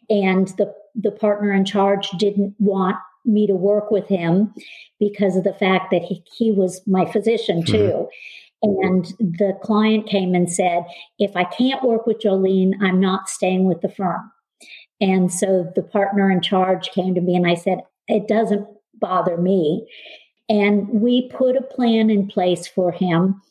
and 0.09 0.47
the 0.57 0.73
the 0.95 1.11
partner 1.11 1.51
in 1.51 1.65
charge 1.65 2.09
didn't 2.11 2.55
want 2.59 2.97
me 3.25 3.47
to 3.47 3.55
work 3.55 3.89
with 3.89 4.07
him 4.07 4.53
because 4.99 5.35
of 5.35 5.43
the 5.43 5.53
fact 5.53 5.91
that 5.91 6.01
he, 6.01 6.23
he 6.35 6.51
was 6.51 6.81
my 6.85 7.05
physician 7.11 7.63
mm-hmm. 7.63 7.71
too. 7.71 8.07
Mm-hmm. 8.63 8.87
And 8.87 9.05
the 9.19 9.57
client 9.63 10.07
came 10.07 10.35
and 10.35 10.51
said, 10.51 10.83
if 11.19 11.35
I 11.35 11.43
can't 11.43 11.83
work 11.83 12.05
with 12.05 12.19
Jolene, 12.19 12.73
I'm 12.81 12.99
not 12.99 13.29
staying 13.29 13.65
with 13.65 13.81
the 13.81 13.89
firm. 13.89 14.31
And 15.01 15.31
so 15.31 15.71
the 15.75 15.83
partner 15.83 16.31
in 16.31 16.41
charge 16.41 16.91
came 16.91 17.15
to 17.15 17.21
me 17.21 17.35
and 17.35 17.47
I 17.47 17.55
said, 17.55 17.79
it 18.07 18.27
doesn't 18.27 18.65
bother 18.95 19.37
me. 19.37 19.85
And 20.53 20.87
we 20.87 21.29
put 21.29 21.57
a 21.57 21.63
plan 21.63 22.11
in 22.11 22.27
place 22.27 22.67
for 22.67 22.91
him. 22.91 23.41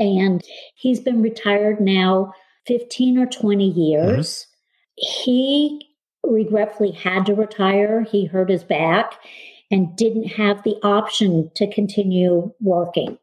And 0.00 0.42
he's 0.74 0.98
been 0.98 1.20
retired 1.20 1.80
now 1.80 2.32
15 2.66 3.18
or 3.18 3.26
20 3.26 3.68
years. 3.68 4.46
Mm-hmm. 4.46 5.22
He 5.22 5.88
regretfully 6.24 6.92
had 6.92 7.26
to 7.26 7.34
retire. 7.34 8.04
He 8.04 8.24
hurt 8.24 8.48
his 8.48 8.64
back 8.64 9.20
and 9.70 9.94
didn't 9.96 10.28
have 10.28 10.62
the 10.62 10.76
option 10.82 11.50
to 11.56 11.70
continue 11.70 12.54
working. 12.58 13.18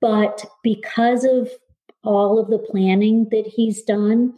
But 0.00 0.44
because 0.62 1.24
of 1.24 1.50
all 2.04 2.38
of 2.38 2.48
the 2.48 2.60
planning 2.60 3.26
that 3.32 3.48
he's 3.48 3.82
done, 3.82 4.34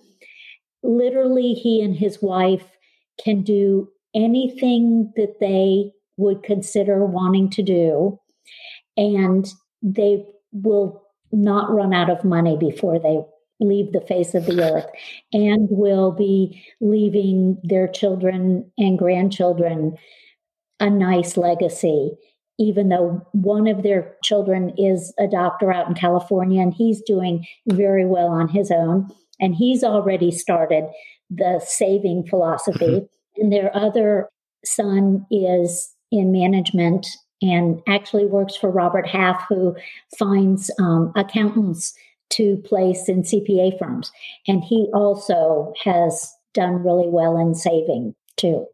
literally 0.83 1.53
he 1.53 1.83
and 1.83 1.95
his 1.95 2.23
wife 2.23 2.65
can 3.23 3.43
do 3.43 3.91
anything 4.15 5.13
that 5.17 5.41
they 5.41 5.93
would 6.21 6.43
consider 6.43 7.05
wanting 7.05 7.51
to 7.51 7.63
do. 7.63 8.21
And 8.97 9.47
they 9.83 10.25
will 10.53 11.03
not 11.33 11.73
run 11.73 11.95
out 11.95 12.11
of 12.11 12.25
money 12.25 12.57
before 12.59 12.99
they 12.99 13.21
leave 13.61 13.93
the 13.93 14.01
face 14.01 14.35
of 14.35 14.47
the 14.47 14.63
earth 14.63 14.87
and 15.33 15.69
will 15.71 16.13
be 16.13 16.63
leaving 16.81 17.59
their 17.63 17.87
children 17.89 18.71
and 18.79 18.99
grandchildren 18.99 19.97
a 20.81 20.89
nice 20.89 21.37
legacy 21.37 22.13
even 22.61 22.91
though 22.91 23.27
one 23.33 23.67
of 23.67 23.83
their 23.83 24.15
children 24.23 24.71
is 24.77 25.15
a 25.19 25.27
doctor 25.27 25.73
out 25.73 25.89
in 25.89 25.95
California 25.95 26.61
and 26.61 26.75
he's 26.75 27.01
doing 27.03 27.45
very 27.67 28.05
well 28.05 28.29
on 28.29 28.49
his 28.49 28.71
own 28.71 29.09
and 29.41 29.55
he's 29.55 29.83
already 29.83 30.31
started 30.31 30.85
the 31.31 31.61
saving 31.65 32.27
philosophy 32.29 32.85
mm-hmm. 32.87 33.43
and 33.43 33.53
their 33.53 33.75
other 33.75 34.29
son 34.65 35.27
is 35.31 35.95
in 36.11 36.33
management 36.33 37.07
and 37.43 37.81
actually 37.89 38.27
works 38.27 38.57
for 38.57 38.71
Robert 38.71 39.07
Half 39.07 39.45
who 39.49 39.75
finds 40.19 40.71
um, 40.79 41.13
accountants 41.17 41.95
to 42.31 42.57
place 42.59 43.09
in 43.09 43.23
CPA 43.23 43.79
firms. 43.79 44.13
And 44.47 44.63
he 44.63 44.89
also 44.95 45.73
has 45.85 46.33
done 46.55 46.83
really 46.85 47.09
well 47.09 47.37
in 47.37 47.55
saving 47.55 48.15
too. 48.37 48.67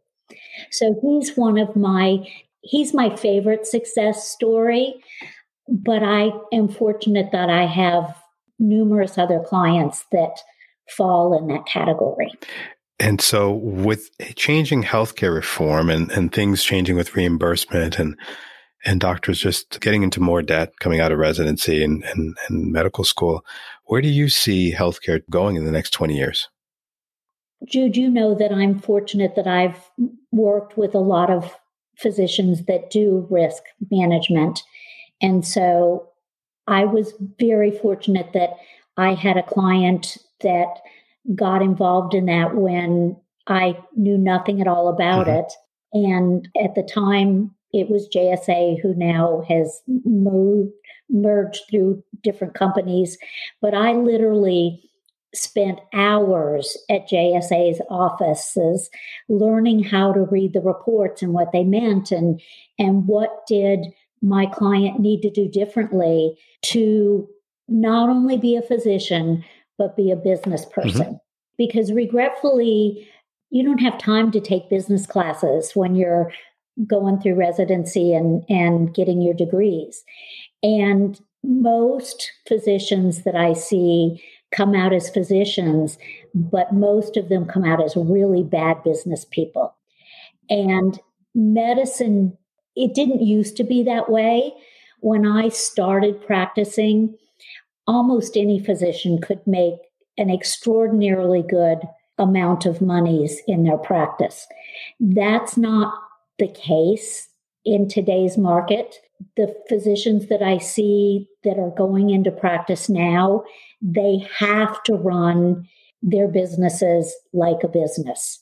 So 0.71 0.95
he's 1.01 1.35
one 1.35 1.57
of 1.57 1.75
my 1.75 2.27
he's 2.61 2.93
my 2.93 3.15
favorite 3.15 3.65
success 3.65 4.27
story, 4.27 4.95
but 5.69 6.03
I 6.03 6.31
am 6.51 6.67
fortunate 6.67 7.31
that 7.31 7.49
I 7.49 7.65
have 7.65 8.15
numerous 8.59 9.17
other 9.17 9.39
clients 9.39 10.05
that 10.11 10.39
fall 10.89 11.37
in 11.37 11.47
that 11.47 11.65
category. 11.65 12.31
And 12.99 13.21
so 13.21 13.51
with 13.51 14.09
changing 14.35 14.83
healthcare 14.83 15.33
reform 15.33 15.89
and, 15.89 16.11
and 16.11 16.31
things 16.31 16.63
changing 16.63 16.95
with 16.95 17.15
reimbursement 17.15 17.99
and 17.99 18.17
and 18.85 18.99
doctors 19.01 19.39
just 19.39 19.79
getting 19.81 20.03
into 20.03 20.21
more 20.21 20.41
debt 20.41 20.79
coming 20.79 20.99
out 20.99 21.11
of 21.11 21.17
residency 21.17 21.83
and, 21.83 22.03
and, 22.05 22.37
and 22.47 22.71
medical 22.71 23.03
school. 23.03 23.43
Where 23.85 24.01
do 24.01 24.07
you 24.07 24.29
see 24.29 24.73
healthcare 24.73 25.21
going 25.29 25.55
in 25.55 25.65
the 25.65 25.71
next 25.71 25.91
20 25.91 26.15
years? 26.15 26.47
Jude, 27.65 27.97
you 27.97 28.09
know 28.09 28.35
that 28.35 28.53
I'm 28.53 28.79
fortunate 28.79 29.35
that 29.35 29.47
I've 29.47 29.89
worked 30.31 30.77
with 30.77 30.93
a 30.93 30.99
lot 30.99 31.29
of 31.29 31.57
physicians 31.97 32.65
that 32.65 32.91
do 32.91 33.27
risk 33.29 33.63
management. 33.89 34.61
And 35.21 35.45
so 35.45 36.09
I 36.67 36.85
was 36.85 37.13
very 37.39 37.71
fortunate 37.71 38.31
that 38.33 38.51
I 38.95 39.15
had 39.15 39.37
a 39.37 39.43
client 39.43 40.17
that 40.41 40.81
got 41.35 41.61
involved 41.61 42.13
in 42.13 42.25
that 42.25 42.55
when 42.55 43.17
I 43.47 43.77
knew 43.95 44.17
nothing 44.17 44.61
at 44.61 44.67
all 44.67 44.89
about 44.89 45.27
mm-hmm. 45.27 45.39
it. 45.39 45.53
And 45.93 46.47
at 46.61 46.75
the 46.75 46.83
time, 46.83 47.55
it 47.71 47.89
was 47.89 48.09
JSA 48.13 48.81
who 48.81 48.93
now 48.95 49.43
has 49.47 49.81
moved, 49.87 50.71
merged 51.09 51.61
through 51.69 52.03
different 52.23 52.53
companies. 52.53 53.17
But 53.61 53.73
I 53.73 53.93
literally 53.93 54.81
spent 55.35 55.79
hours 55.93 56.77
at 56.89 57.09
JSA's 57.09 57.81
offices 57.89 58.89
learning 59.29 59.83
how 59.83 60.13
to 60.13 60.21
read 60.21 60.53
the 60.53 60.61
reports 60.61 61.21
and 61.21 61.33
what 61.33 61.51
they 61.51 61.63
meant 61.63 62.11
and 62.11 62.41
and 62.79 63.05
what 63.07 63.45
did 63.45 63.79
my 64.21 64.45
client 64.47 64.99
need 64.99 65.21
to 65.21 65.29
do 65.29 65.47
differently 65.47 66.35
to 66.63 67.27
not 67.67 68.09
only 68.09 68.37
be 68.37 68.55
a 68.55 68.61
physician 68.61 69.43
but 69.77 69.95
be 69.95 70.11
a 70.11 70.15
business 70.15 70.65
mm-hmm. 70.65 70.81
person 70.81 71.05
mm-hmm. 71.05 71.15
because 71.57 71.91
regretfully 71.91 73.07
you 73.49 73.63
don't 73.63 73.79
have 73.79 73.97
time 73.97 74.31
to 74.31 74.41
take 74.41 74.69
business 74.69 75.05
classes 75.05 75.75
when 75.75 75.95
you're 75.95 76.31
going 76.85 77.19
through 77.19 77.35
residency 77.35 78.13
and, 78.13 78.43
and 78.49 78.93
getting 78.93 79.21
your 79.21 79.33
degrees. 79.33 80.03
And 80.61 81.19
most 81.43 82.31
physicians 82.47 83.23
that 83.23 83.35
I 83.35 83.53
see 83.53 84.21
come 84.51 84.75
out 84.75 84.93
as 84.93 85.09
physicians, 85.09 85.97
but 86.33 86.73
most 86.73 87.17
of 87.17 87.29
them 87.29 87.45
come 87.45 87.65
out 87.65 87.83
as 87.83 87.95
really 87.95 88.43
bad 88.43 88.83
business 88.83 89.25
people. 89.25 89.75
And 90.49 90.99
medicine, 91.33 92.37
it 92.75 92.93
didn't 92.93 93.21
used 93.21 93.57
to 93.57 93.63
be 93.63 93.83
that 93.83 94.09
way. 94.09 94.53
When 94.99 95.25
I 95.27 95.49
started 95.49 96.25
practicing, 96.25 97.15
almost 97.87 98.37
any 98.37 98.59
physician 98.59 99.19
could 99.21 99.45
make 99.47 99.75
an 100.17 100.29
extraordinarily 100.29 101.43
good 101.47 101.79
amount 102.17 102.65
of 102.65 102.81
monies 102.81 103.39
in 103.47 103.63
their 103.63 103.77
practice. 103.77 104.47
That's 104.99 105.57
not 105.57 105.93
the 106.39 106.47
case 106.47 107.29
in 107.65 107.87
today's 107.87 108.37
market. 108.37 108.95
The 109.35 109.55
physicians 109.69 110.27
that 110.27 110.41
I 110.41 110.57
see 110.57 111.27
that 111.43 111.57
are 111.57 111.73
going 111.75 112.09
into 112.09 112.31
practice 112.31 112.89
now, 112.89 113.43
they 113.81 114.27
have 114.37 114.81
to 114.83 114.93
run 114.93 115.67
their 116.01 116.27
businesses 116.27 117.15
like 117.33 117.63
a 117.63 117.67
business. 117.67 118.41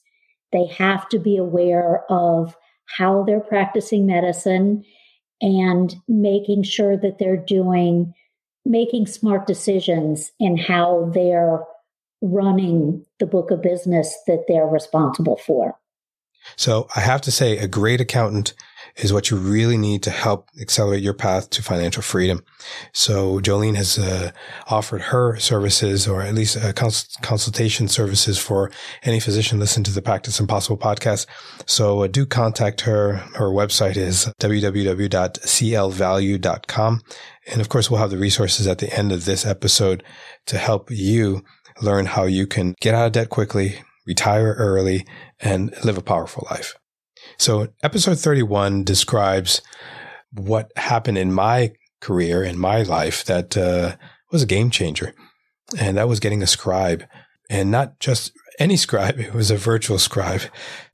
They 0.51 0.65
have 0.67 1.07
to 1.09 1.19
be 1.19 1.37
aware 1.37 2.03
of 2.09 2.55
how 2.85 3.23
they're 3.23 3.39
practicing 3.39 4.05
medicine 4.05 4.83
and 5.41 5.95
making 6.07 6.63
sure 6.63 6.95
that 6.97 7.17
they're 7.17 7.37
doing 7.37 8.13
making 8.65 9.07
smart 9.07 9.47
decisions 9.47 10.31
in 10.39 10.57
how 10.57 11.11
they're 11.13 11.63
running 12.21 13.05
the 13.19 13.25
book 13.25 13.51
of 13.51 13.61
business 13.61 14.17
that 14.27 14.45
they're 14.47 14.65
responsible 14.65 15.37
for. 15.37 15.77
So 16.55 16.87
I 16.95 16.99
have 16.99 17.21
to 17.21 17.31
say 17.31 17.57
a 17.57 17.67
great 17.67 18.01
accountant 18.01 18.53
is 18.97 19.11
what 19.11 19.29
you 19.29 19.35
really 19.37 19.77
need 19.77 20.01
to 20.03 20.09
help 20.09 20.47
accelerate 20.59 21.03
your 21.03 21.13
path 21.13 21.49
to 21.49 21.61
financial 21.61 22.01
freedom. 22.01 22.41
So 22.93 23.39
Jolene 23.39 23.75
has 23.75 23.99
uh, 23.99 24.31
offered 24.67 25.01
her 25.03 25.37
services 25.37 26.07
or 26.07 26.21
at 26.21 26.33
least 26.33 26.55
uh, 26.57 26.73
cons- 26.73 27.15
consultation 27.21 27.89
services 27.89 28.39
for 28.39 28.71
any 29.03 29.19
physician 29.19 29.59
listen 29.59 29.83
to 29.83 29.91
the 29.91 30.01
Practice 30.01 30.39
Impossible 30.39 30.77
podcast. 30.77 31.25
So 31.65 32.03
uh, 32.03 32.07
do 32.07 32.25
contact 32.25 32.79
her. 32.81 33.15
Her 33.35 33.49
website 33.49 33.97
is 33.97 34.31
www.clvalue.com. 34.39 37.01
And 37.47 37.61
of 37.61 37.69
course, 37.69 37.91
we'll 37.91 37.99
have 37.99 38.11
the 38.11 38.17
resources 38.17 38.67
at 38.67 38.77
the 38.79 38.91
end 38.97 39.11
of 39.11 39.25
this 39.25 39.45
episode 39.45 40.03
to 40.45 40.57
help 40.57 40.89
you 40.89 41.43
learn 41.81 42.05
how 42.05 42.23
you 42.23 42.47
can 42.47 42.75
get 42.79 42.95
out 42.95 43.07
of 43.07 43.11
debt 43.11 43.29
quickly, 43.29 43.81
retire 44.07 44.55
early, 44.57 45.05
and 45.39 45.75
live 45.83 45.97
a 45.97 46.01
powerful 46.01 46.47
life. 46.49 46.75
So 47.37 47.67
episode 47.83 48.19
31 48.19 48.83
describes 48.83 49.61
what 50.31 50.71
happened 50.75 51.17
in 51.17 51.33
my 51.33 51.73
career, 52.01 52.43
in 52.43 52.57
my 52.57 52.83
life 52.83 53.23
that 53.25 53.57
uh, 53.57 53.95
was 54.31 54.43
a 54.43 54.47
game 54.47 54.69
changer. 54.69 55.13
And 55.77 55.97
that 55.97 56.07
was 56.07 56.19
getting 56.19 56.43
a 56.43 56.47
scribe 56.47 57.05
and 57.49 57.71
not 57.71 57.99
just 57.99 58.31
any 58.59 58.77
scribe. 58.77 59.19
It 59.19 59.33
was 59.33 59.51
a 59.51 59.57
virtual 59.57 59.99
scribe. 59.99 60.41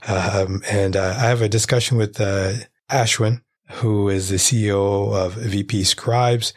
Um, 0.08 0.62
and 0.70 0.96
uh, 0.96 1.16
I 1.18 1.28
have 1.28 1.42
a 1.42 1.50
discussion 1.50 1.98
with 1.98 2.20
uh, 2.20 2.54
Ashwin, 2.90 3.42
who 3.70 4.10
is 4.10 4.30
the 4.30 4.38
CEO 4.38 5.14
of 5.14 5.34
VP 5.34 5.84
Scribes. 5.84 6.54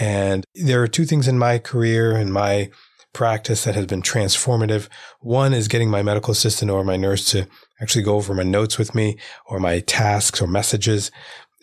And 0.00 0.44
there 0.54 0.82
are 0.82 0.88
two 0.88 1.04
things 1.04 1.28
in 1.28 1.38
my 1.38 1.58
career 1.58 2.16
and 2.16 2.32
my 2.32 2.70
practice 3.12 3.64
that 3.64 3.74
has 3.74 3.86
been 3.86 4.02
transformative. 4.02 4.88
One 5.20 5.54
is 5.54 5.68
getting 5.68 5.90
my 5.90 6.02
medical 6.02 6.32
assistant 6.32 6.70
or 6.70 6.84
my 6.84 6.96
nurse 6.96 7.24
to 7.32 7.46
actually 7.80 8.02
go 8.02 8.16
over 8.16 8.34
my 8.34 8.42
notes 8.42 8.78
with 8.78 8.94
me 8.94 9.18
or 9.46 9.58
my 9.60 9.80
tasks 9.80 10.40
or 10.40 10.46
messages. 10.46 11.10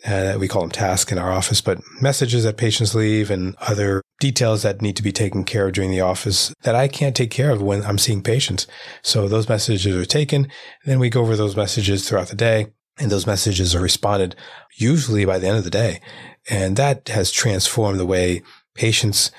Uh, 0.04 0.36
we 0.38 0.46
call 0.46 0.60
them 0.60 0.70
tasks 0.70 1.10
in 1.10 1.18
our 1.18 1.32
office, 1.32 1.60
but 1.60 1.80
messages 2.00 2.44
that 2.44 2.56
patients 2.56 2.94
leave 2.94 3.30
and 3.30 3.56
other 3.56 4.02
details 4.20 4.62
that 4.62 4.82
need 4.82 4.96
to 4.96 5.02
be 5.02 5.12
taken 5.12 5.42
care 5.42 5.66
of 5.66 5.72
during 5.72 5.90
the 5.90 6.00
office 6.00 6.54
that 6.62 6.74
I 6.74 6.86
can't 6.86 7.16
take 7.16 7.30
care 7.30 7.50
of 7.50 7.62
when 7.62 7.82
I'm 7.82 7.98
seeing 7.98 8.22
patients. 8.22 8.66
So 9.02 9.26
those 9.26 9.48
messages 9.48 9.96
are 9.96 10.04
taken. 10.04 10.48
Then 10.84 10.98
we 10.98 11.10
go 11.10 11.22
over 11.22 11.36
those 11.36 11.56
messages 11.56 12.08
throughout 12.08 12.28
the 12.28 12.36
day 12.36 12.68
and 12.98 13.10
those 13.10 13.26
messages 13.26 13.74
are 13.74 13.80
responded 13.80 14.36
usually 14.76 15.24
by 15.24 15.38
the 15.38 15.48
end 15.48 15.58
of 15.58 15.64
the 15.64 15.70
day. 15.70 16.00
And 16.48 16.76
that 16.76 17.08
has 17.08 17.30
transformed 17.30 17.98
the 17.98 18.06
way 18.06 18.42
patients 18.74 19.30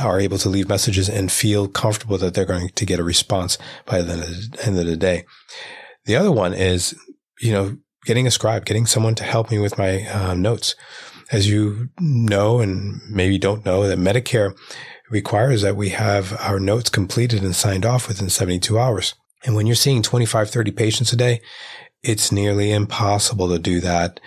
are 0.00 0.20
able 0.20 0.38
to 0.38 0.48
leave 0.48 0.68
messages 0.68 1.08
and 1.08 1.30
feel 1.30 1.68
comfortable 1.68 2.16
that 2.18 2.34
they're 2.34 2.44
going 2.44 2.70
to 2.70 2.86
get 2.86 3.00
a 3.00 3.04
response 3.04 3.58
by 3.84 4.00
the 4.00 4.12
end 4.62 4.78
of 4.78 4.86
the 4.86 4.96
day. 4.96 5.24
The 6.04 6.16
other 6.16 6.32
one 6.32 6.54
is, 6.54 6.94
you 7.40 7.52
know, 7.52 7.76
getting 8.04 8.26
a 8.26 8.30
scribe, 8.30 8.64
getting 8.64 8.86
someone 8.86 9.14
to 9.16 9.24
help 9.24 9.50
me 9.50 9.58
with 9.58 9.78
my 9.78 10.08
uh, 10.08 10.34
notes. 10.34 10.74
As 11.30 11.48
you 11.48 11.88
know, 11.98 12.60
and 12.60 13.00
maybe 13.08 13.38
don't 13.38 13.64
know, 13.64 13.86
that 13.86 13.98
Medicare 13.98 14.54
requires 15.10 15.62
that 15.62 15.76
we 15.76 15.90
have 15.90 16.38
our 16.40 16.60
notes 16.60 16.90
completed 16.90 17.42
and 17.42 17.54
signed 17.54 17.86
off 17.86 18.08
within 18.08 18.28
72 18.28 18.78
hours. 18.78 19.14
And 19.44 19.54
when 19.54 19.66
you're 19.66 19.76
seeing 19.76 20.02
25, 20.02 20.50
30 20.50 20.70
patients 20.72 21.12
a 21.12 21.16
day, 21.16 21.40
it's 22.02 22.32
nearly 22.32 22.72
impossible 22.72 23.48
to 23.48 23.58
do 23.58 23.80
that 23.80 24.20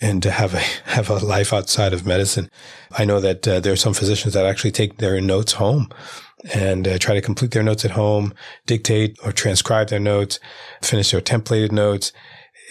and 0.00 0.22
to 0.22 0.30
have 0.30 0.54
a 0.54 0.58
have 0.90 1.08
a 1.08 1.24
life 1.24 1.52
outside 1.52 1.92
of 1.92 2.06
medicine. 2.06 2.50
I 2.90 3.04
know 3.04 3.20
that 3.20 3.48
uh, 3.48 3.60
there 3.60 3.72
are 3.72 3.76
some 3.76 3.94
physicians 3.94 4.34
that 4.34 4.46
actually 4.46 4.72
take 4.72 4.98
their 4.98 5.20
notes 5.20 5.52
home 5.52 5.88
and 6.54 6.86
uh, 6.88 6.98
try 6.98 7.14
to 7.14 7.20
complete 7.20 7.52
their 7.52 7.62
notes 7.62 7.84
at 7.84 7.92
home, 7.92 8.34
dictate 8.66 9.16
or 9.24 9.32
transcribe 9.32 9.88
their 9.88 10.00
notes, 10.00 10.40
finish 10.82 11.10
their 11.10 11.20
templated 11.20 11.72
notes. 11.72 12.12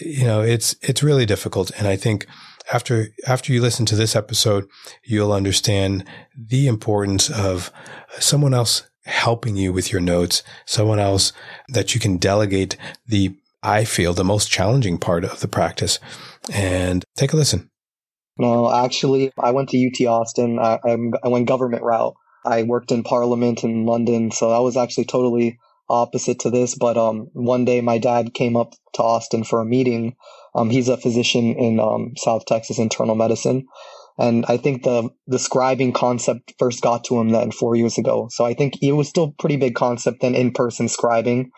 You 0.00 0.24
know, 0.24 0.40
it's 0.40 0.74
it's 0.82 1.02
really 1.02 1.26
difficult, 1.26 1.70
and 1.78 1.86
I 1.86 1.96
think 1.96 2.26
after 2.72 3.08
after 3.26 3.52
you 3.52 3.60
listen 3.60 3.86
to 3.86 3.96
this 3.96 4.16
episode, 4.16 4.68
you'll 5.04 5.32
understand 5.32 6.04
the 6.36 6.66
importance 6.66 7.30
of 7.30 7.70
someone 8.18 8.54
else 8.54 8.88
helping 9.04 9.56
you 9.56 9.72
with 9.72 9.92
your 9.92 10.00
notes, 10.00 10.42
someone 10.64 10.98
else 10.98 11.32
that 11.68 11.94
you 11.94 12.00
can 12.00 12.18
delegate 12.18 12.76
the 13.06 13.36
I 13.62 13.84
feel 13.84 14.12
the 14.12 14.24
most 14.24 14.50
challenging 14.50 14.98
part 14.98 15.24
of 15.24 15.40
the 15.40 15.48
practice. 15.48 15.98
And 16.52 17.04
take 17.16 17.32
a 17.32 17.36
listen. 17.36 17.70
No, 18.38 18.72
actually, 18.72 19.30
I 19.38 19.52
went 19.52 19.68
to 19.70 19.86
UT 19.86 20.06
Austin. 20.06 20.58
I, 20.58 20.78
I 20.84 21.28
went 21.28 21.46
government 21.46 21.82
route. 21.82 22.14
I 22.44 22.62
worked 22.64 22.92
in 22.92 23.02
Parliament 23.02 23.64
in 23.64 23.86
London, 23.86 24.30
so 24.30 24.50
that 24.50 24.62
was 24.62 24.76
actually 24.76 25.04
totally 25.04 25.58
opposite 25.88 26.40
to 26.40 26.50
this. 26.50 26.74
But 26.74 26.96
um, 26.96 27.28
one 27.32 27.64
day, 27.64 27.80
my 27.80 27.98
dad 27.98 28.34
came 28.34 28.56
up 28.56 28.74
to 28.94 29.02
Austin 29.02 29.44
for 29.44 29.60
a 29.60 29.64
meeting. 29.64 30.16
Um, 30.54 30.70
he's 30.70 30.88
a 30.88 30.96
physician 30.96 31.54
in 31.54 31.80
um, 31.80 32.12
South 32.16 32.44
Texas 32.46 32.78
internal 32.78 33.14
medicine, 33.14 33.66
and 34.18 34.44
I 34.46 34.56
think 34.56 34.82
the 34.82 35.10
the 35.26 35.38
scribing 35.38 35.94
concept 35.94 36.54
first 36.58 36.82
got 36.82 37.04
to 37.04 37.18
him 37.18 37.30
then 37.30 37.50
four 37.52 37.76
years 37.76 37.98
ago. 37.98 38.28
So 38.30 38.44
I 38.44 38.54
think 38.54 38.82
it 38.82 38.92
was 38.92 39.08
still 39.08 39.32
pretty 39.38 39.56
big 39.56 39.74
concept 39.74 40.20
than 40.20 40.34
in 40.34 40.52
person 40.52 40.86
scribing. 40.86 41.50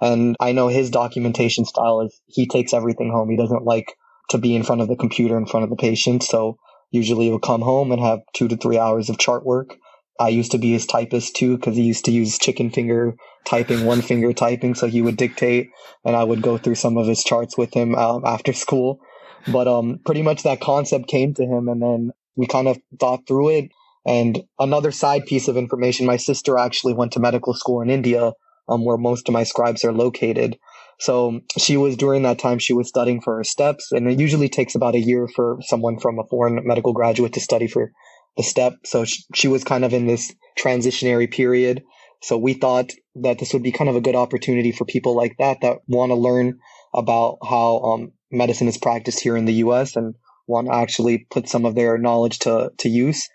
And 0.00 0.36
I 0.38 0.52
know 0.52 0.68
his 0.68 0.90
documentation 0.90 1.64
style 1.64 2.00
is 2.00 2.20
he 2.26 2.46
takes 2.46 2.72
everything 2.72 3.10
home. 3.10 3.30
He 3.30 3.36
doesn't 3.36 3.64
like 3.64 3.94
to 4.30 4.38
be 4.38 4.54
in 4.54 4.62
front 4.62 4.80
of 4.80 4.88
the 4.88 4.96
computer 4.96 5.36
in 5.36 5.46
front 5.46 5.64
of 5.64 5.70
the 5.70 5.76
patient. 5.76 6.22
So 6.22 6.56
usually 6.90 7.26
he 7.26 7.30
will 7.30 7.40
come 7.40 7.62
home 7.62 7.90
and 7.92 8.00
have 8.00 8.20
two 8.34 8.48
to 8.48 8.56
three 8.56 8.78
hours 8.78 9.10
of 9.10 9.18
chart 9.18 9.44
work. 9.44 9.76
I 10.18 10.28
used 10.28 10.52
to 10.52 10.58
be 10.58 10.72
his 10.72 10.86
typist 10.86 11.36
too 11.36 11.56
because 11.56 11.76
he 11.76 11.82
used 11.82 12.04
to 12.06 12.10
use 12.10 12.38
chicken 12.38 12.70
finger 12.70 13.14
typing, 13.44 13.84
one 13.84 14.02
finger 14.02 14.32
typing. 14.32 14.74
So 14.74 14.86
he 14.86 15.02
would 15.02 15.16
dictate 15.16 15.70
and 16.04 16.16
I 16.16 16.24
would 16.24 16.42
go 16.42 16.58
through 16.58 16.74
some 16.74 16.96
of 16.96 17.06
his 17.06 17.22
charts 17.22 17.56
with 17.56 17.72
him 17.72 17.94
um, 17.94 18.24
after 18.24 18.52
school. 18.52 19.00
But 19.46 19.68
um, 19.68 20.00
pretty 20.04 20.22
much 20.22 20.42
that 20.42 20.60
concept 20.60 21.08
came 21.08 21.34
to 21.34 21.44
him 21.44 21.68
and 21.68 21.80
then 21.80 22.10
we 22.36 22.46
kind 22.46 22.68
of 22.68 22.78
thought 22.98 23.26
through 23.26 23.50
it. 23.50 23.70
And 24.06 24.42
another 24.58 24.90
side 24.90 25.26
piece 25.26 25.48
of 25.48 25.56
information, 25.56 26.06
my 26.06 26.16
sister 26.16 26.58
actually 26.58 26.94
went 26.94 27.12
to 27.12 27.20
medical 27.20 27.54
school 27.54 27.80
in 27.80 27.90
India 27.90 28.32
um, 28.68 28.84
where 28.84 28.96
most 28.96 29.28
of 29.28 29.32
my 29.32 29.44
scribes 29.44 29.84
are 29.84 29.92
located. 29.92 30.58
So 31.00 31.40
she 31.56 31.76
was 31.76 31.96
during 31.96 32.22
that 32.22 32.38
time 32.38 32.58
she 32.58 32.72
was 32.72 32.88
studying 32.88 33.20
for 33.20 33.36
her 33.36 33.44
steps, 33.44 33.92
and 33.92 34.08
it 34.08 34.18
usually 34.18 34.48
takes 34.48 34.74
about 34.74 34.96
a 34.96 35.00
year 35.00 35.28
for 35.28 35.58
someone 35.62 35.98
from 35.98 36.18
a 36.18 36.24
foreign 36.24 36.60
medical 36.64 36.92
graduate 36.92 37.34
to 37.34 37.40
study 37.40 37.68
for 37.68 37.92
the 38.38 38.42
step. 38.42 38.74
So 38.84 39.04
she, 39.04 39.22
she 39.34 39.48
was 39.48 39.64
kind 39.64 39.84
of 39.84 39.92
in 39.92 40.06
this 40.06 40.34
transitionary 40.58 41.30
period. 41.30 41.82
So 42.22 42.38
we 42.38 42.54
thought 42.54 42.92
that 43.16 43.38
this 43.38 43.52
would 43.52 43.62
be 43.62 43.72
kind 43.72 43.90
of 43.90 43.96
a 43.96 44.00
good 44.00 44.16
opportunity 44.16 44.72
for 44.72 44.86
people 44.86 45.14
like 45.14 45.36
that 45.38 45.60
that 45.60 45.80
want 45.86 46.10
to 46.10 46.14
learn 46.14 46.58
about 46.94 47.38
how 47.46 47.80
um, 47.80 48.12
medicine 48.30 48.68
is 48.68 48.78
practiced 48.78 49.20
here 49.20 49.36
in 49.36 49.44
the 49.44 49.54
U.S. 49.54 49.96
and 49.96 50.14
want 50.46 50.68
to 50.68 50.74
actually 50.74 51.26
put 51.30 51.48
some 51.48 51.66
of 51.66 51.74
their 51.74 51.98
knowledge 51.98 52.38
to 52.40 52.72
to 52.78 52.88
use. 52.88 53.28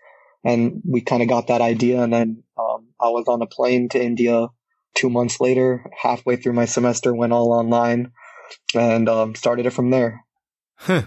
And 0.43 0.81
we 0.83 1.01
kind 1.01 1.21
of 1.21 1.29
got 1.29 1.47
that 1.47 1.61
idea, 1.61 2.01
and 2.01 2.11
then 2.11 2.43
um, 2.57 2.87
I 2.99 3.09
was 3.09 3.29
on 3.29 3.41
a 3.41 3.47
plane 3.47 3.87
to 3.89 4.03
India 4.03 4.47
two 4.93 5.09
months 5.09 5.39
later, 5.39 5.85
halfway 6.01 6.35
through 6.35 6.53
my 6.53 6.65
semester, 6.65 7.15
went 7.15 7.31
all 7.31 7.53
online 7.53 8.11
and 8.75 9.07
um, 9.07 9.35
started 9.35 9.65
it 9.65 9.71
from 9.71 9.89
there. 9.89 10.25
Huh. 10.75 11.03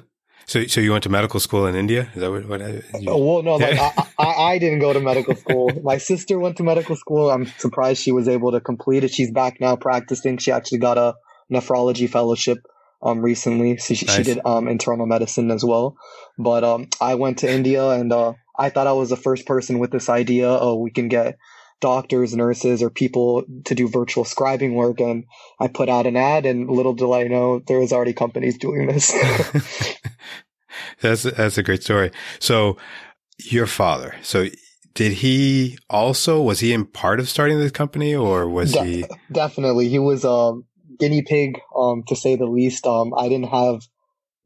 So, 0.47 0.65
so 0.67 0.81
you 0.81 0.93
went 0.93 1.03
to 1.03 1.09
medical 1.09 1.41
school 1.41 1.67
in 1.67 1.75
India? 1.75 2.09
Is 2.15 2.21
that 2.21 2.31
what? 2.31 2.47
what 2.47 2.63
I, 2.63 2.83
you... 3.01 3.17
Well, 3.17 3.43
no, 3.43 3.57
like, 3.57 3.79
I, 3.81 4.07
I, 4.19 4.33
I, 4.53 4.59
didn't 4.59 4.79
go 4.79 4.93
to 4.93 5.01
medical 5.01 5.35
school. 5.35 5.71
My 5.83 5.99
sister 5.99 6.39
went 6.39 6.57
to 6.59 6.63
medical 6.63 6.95
school. 6.95 7.31
I'm 7.31 7.47
surprised 7.59 8.01
she 8.01 8.13
was 8.13 8.29
able 8.29 8.53
to 8.53 8.61
complete 8.61 9.03
it. 9.03 9.13
She's 9.13 9.33
back 9.33 9.61
now 9.61 9.75
practicing. 9.75 10.39
She 10.39 10.53
actually 10.53 10.79
got 10.79 10.99
a 10.99 11.17
nephrology 11.53 12.09
fellowship 12.09 12.59
um 13.03 13.21
recently. 13.21 13.77
So 13.77 13.95
she, 13.95 14.07
nice. 14.07 14.17
she 14.17 14.23
did 14.23 14.41
um 14.45 14.69
internal 14.69 15.07
medicine 15.07 15.51
as 15.51 15.65
well. 15.65 15.97
But 16.39 16.65
um 16.65 16.89
I 17.01 17.17
went 17.17 17.39
to 17.39 17.51
India 17.51 17.89
and 17.91 18.13
uh 18.13 18.35
I 18.59 18.71
thought 18.71 18.87
I 18.87 18.93
was 18.93 19.11
the 19.11 19.17
first 19.17 19.47
person 19.47 19.79
with 19.79 19.91
this 19.91 20.09
idea. 20.09 20.49
Oh, 20.49 20.77
we 20.77 20.91
can 20.91 21.09
get 21.09 21.39
doctors, 21.81 22.35
nurses, 22.35 22.83
or 22.83 22.91
people 22.91 23.45
to 23.65 23.75
do 23.75 23.89
virtual 23.89 24.25
scribing 24.25 24.75
work. 24.75 25.01
And 25.01 25.25
I 25.61 25.69
put 25.69 25.89
out 25.89 26.07
an 26.07 26.17
ad, 26.17 26.47
and 26.47 26.71
little 26.71 26.95
did 26.95 27.13
I 27.13 27.25
know 27.25 27.61
there 27.61 27.79
was 27.79 27.93
already 27.93 28.13
companies 28.13 28.59
doing 28.59 28.87
this. 28.87 29.13
that's 31.01 31.25
that's 31.25 31.59
a 31.59 31.63
great 31.63 31.83
story. 31.83 32.11
So, 32.39 32.77
your 33.45 33.67
father. 33.67 34.15
So, 34.23 34.47
did 34.95 35.13
he 35.13 35.79
also 35.91 36.41
was 36.41 36.61
he 36.61 36.73
in 36.73 36.87
part 36.87 37.21
of 37.21 37.29
starting 37.29 37.59
this 37.59 37.73
company, 37.73 38.15
or 38.15 38.49
was 38.49 38.73
De- 38.73 38.85
he? 38.85 39.05
Definitely, 39.31 39.89
he 39.89 39.99
was 39.99 40.25
a 40.25 40.55
guinea 40.99 41.23
pig, 41.23 41.61
um, 41.77 42.03
to 42.09 42.17
say 42.17 42.37
the 42.37 42.47
least. 42.47 42.87
Um, 42.87 43.13
I 43.17 43.29
didn't 43.29 43.49
have 43.51 43.83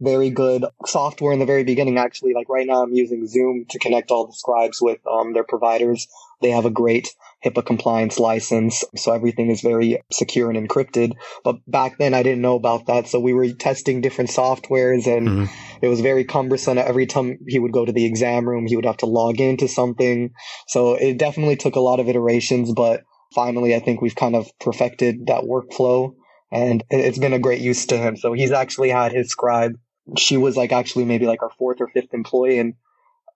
very 0.00 0.30
good 0.30 0.64
software 0.86 1.32
in 1.32 1.38
the 1.38 1.46
very 1.46 1.62
beginning. 1.62 1.98
Actually, 1.98 2.34
like 2.34 2.48
right 2.48 2.66
now, 2.66 2.82
I'm 2.82 2.92
using 2.92 3.26
Zoom 3.26 3.66
to 3.70 3.78
connect 3.78 4.10
all 4.10 4.26
the 4.26 4.32
scribes 4.32 4.80
with 4.80 4.98
um, 5.06 5.32
their 5.34 5.44
providers. 5.44 6.08
They 6.40 6.50
have 6.50 6.64
a 6.64 6.70
great 6.70 7.14
HIPAA 7.44 7.64
compliance 7.64 8.18
license, 8.18 8.84
so 8.96 9.12
everything 9.12 9.50
is 9.50 9.60
very 9.60 10.02
secure 10.12 10.50
and 10.50 10.68
encrypted. 10.68 11.12
But 11.44 11.56
back 11.66 11.98
then, 11.98 12.14
I 12.14 12.22
didn't 12.22 12.42
know 12.42 12.54
about 12.54 12.86
that, 12.86 13.08
so 13.08 13.18
we 13.18 13.32
were 13.32 13.50
testing 13.52 14.00
different 14.00 14.30
softwares, 14.30 15.06
and 15.06 15.28
mm-hmm. 15.28 15.44
it 15.82 15.88
was 15.88 16.00
very 16.00 16.24
cumbersome. 16.24 16.78
Every 16.78 17.06
time 17.06 17.38
he 17.48 17.58
would 17.58 17.72
go 17.72 17.84
to 17.84 17.92
the 17.92 18.04
exam 18.04 18.48
room, 18.48 18.66
he 18.66 18.76
would 18.76 18.84
have 18.84 18.98
to 18.98 19.06
log 19.06 19.40
into 19.40 19.68
something. 19.68 20.30
So 20.66 20.94
it 20.94 21.18
definitely 21.18 21.56
took 21.56 21.76
a 21.76 21.80
lot 21.80 22.00
of 22.00 22.08
iterations, 22.08 22.72
but 22.72 23.02
finally, 23.34 23.74
I 23.74 23.80
think 23.80 24.00
we've 24.00 24.16
kind 24.16 24.36
of 24.36 24.50
perfected 24.58 25.26
that 25.26 25.44
workflow, 25.44 26.14
and 26.52 26.82
it's 26.90 27.18
been 27.18 27.32
a 27.32 27.38
great 27.38 27.60
use 27.60 27.86
to 27.86 27.96
him. 27.96 28.16
So 28.16 28.32
he's 28.32 28.52
actually 28.52 28.90
had 28.90 29.12
his 29.12 29.30
scribe 29.30 29.76
she 30.18 30.36
was 30.36 30.56
like 30.56 30.72
actually 30.72 31.04
maybe 31.04 31.26
like 31.26 31.42
our 31.42 31.50
fourth 31.58 31.80
or 31.80 31.88
fifth 31.88 32.12
employee 32.12 32.58
and 32.58 32.74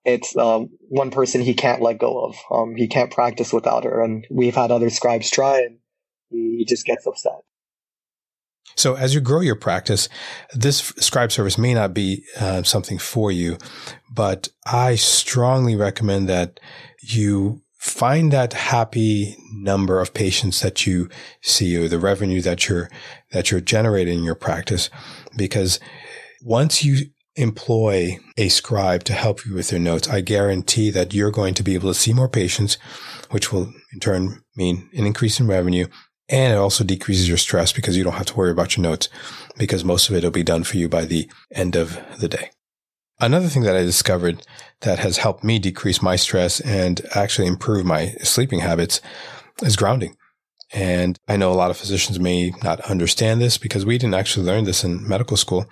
it's 0.05 0.37
um, 0.37 0.69
one 0.87 1.09
person 1.09 1.41
he 1.41 1.55
can't 1.55 1.81
let 1.81 1.97
go 1.97 2.23
of. 2.25 2.35
Um, 2.51 2.75
he 2.75 2.87
can't 2.87 3.11
practice 3.11 3.51
without 3.51 3.83
her. 3.83 4.01
And 4.01 4.25
we've 4.29 4.55
had 4.55 4.71
other 4.71 4.89
scribes 4.89 5.31
try 5.31 5.59
and 5.59 5.79
he 6.29 6.65
just 6.67 6.85
gets 6.85 7.07
upset. 7.07 7.41
So 8.75 8.95
as 8.95 9.15
you 9.15 9.21
grow 9.21 9.41
your 9.41 9.55
practice, 9.55 10.09
this 10.53 10.93
scribe 10.97 11.31
service 11.31 11.57
may 11.57 11.73
not 11.73 11.93
be 11.93 12.23
uh, 12.39 12.63
something 12.63 12.97
for 12.97 13.31
you, 13.31 13.57
but 14.11 14.49
I 14.65 14.95
strongly 14.95 15.75
recommend 15.75 16.29
that 16.29 16.59
you 17.01 17.61
find 17.77 18.33
that 18.33 18.53
happy 18.53 19.37
number 19.53 20.01
of 20.01 20.13
patients 20.13 20.59
that 20.61 20.85
you 20.85 21.09
see 21.41 21.77
or 21.77 21.87
the 21.87 21.99
revenue 21.99 22.41
that 22.41 22.67
you're, 22.67 22.89
that 23.31 23.49
you're 23.49 23.61
generating 23.61 24.19
in 24.19 24.23
your 24.23 24.35
practice 24.35 24.89
because 25.37 25.79
once 26.41 26.83
you 26.83 27.07
employ 27.35 28.17
a 28.37 28.49
scribe 28.49 29.03
to 29.05 29.13
help 29.13 29.45
you 29.45 29.53
with 29.53 29.71
your 29.71 29.79
notes, 29.81 30.07
I 30.07 30.21
guarantee 30.21 30.89
that 30.91 31.13
you're 31.13 31.31
going 31.31 31.53
to 31.55 31.63
be 31.63 31.73
able 31.73 31.89
to 31.89 31.99
see 31.99 32.13
more 32.13 32.29
patients, 32.29 32.77
which 33.29 33.51
will 33.51 33.73
in 33.93 33.99
turn 33.99 34.41
mean 34.55 34.89
an 34.93 35.05
increase 35.05 35.39
in 35.39 35.47
revenue 35.47 35.87
And 36.27 36.53
it 36.53 36.57
also 36.57 36.83
decreases 36.83 37.27
your 37.27 37.37
stress 37.37 37.71
because 37.71 37.95
you 37.95 38.03
don't 38.03 38.13
have 38.13 38.25
to 38.27 38.35
worry 38.35 38.51
about 38.51 38.75
your 38.75 38.83
notes 38.83 39.09
because 39.57 39.83
most 39.83 40.09
of 40.09 40.15
it 40.15 40.23
will 40.23 40.31
be 40.31 40.43
done 40.43 40.63
for 40.63 40.77
you 40.77 40.89
by 40.89 41.05
the 41.05 41.29
end 41.53 41.75
of 41.75 41.99
the 42.19 42.27
day. 42.27 42.49
Another 43.19 43.47
thing 43.47 43.63
that 43.63 43.75
I 43.77 43.83
discovered 43.83 44.45
that 44.81 44.99
has 44.99 45.17
helped 45.17 45.43
me 45.43 45.59
decrease 45.59 46.01
my 46.01 46.15
stress 46.15 46.59
and 46.61 47.01
actually 47.13 47.47
improve 47.47 47.85
my 47.85 48.15
sleeping 48.23 48.59
habits 48.59 49.01
is 49.61 49.75
grounding. 49.75 50.17
And 50.75 51.17
I 51.29 51.37
know 51.37 51.53
a 51.53 51.55
lot 51.55 51.71
of 51.71 51.77
physicians 51.77 52.19
may 52.19 52.51
not 52.61 52.81
understand 52.81 53.39
this 53.39 53.57
because 53.57 53.85
we 53.85 53.97
didn't 53.97 54.15
actually 54.15 54.45
learn 54.45 54.65
this 54.65 54.83
in 54.83 55.07
medical 55.07 55.37
school, 55.37 55.67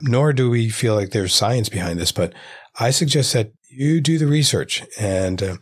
nor 0.00 0.32
do 0.32 0.48
we 0.48 0.68
feel 0.68 0.94
like 0.94 1.10
there's 1.10 1.34
science 1.34 1.68
behind 1.68 1.98
this. 1.98 2.12
But 2.12 2.32
I 2.78 2.90
suggest 2.90 3.32
that 3.32 3.52
you 3.68 4.00
do 4.00 4.16
the 4.16 4.28
research 4.28 4.84
and 4.96 5.42
uh, 5.42 5.56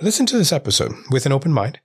listen 0.00 0.24
to 0.26 0.38
this 0.38 0.52
episode 0.52 0.92
with 1.10 1.26
an 1.26 1.32
open 1.32 1.52
mind, 1.52 1.80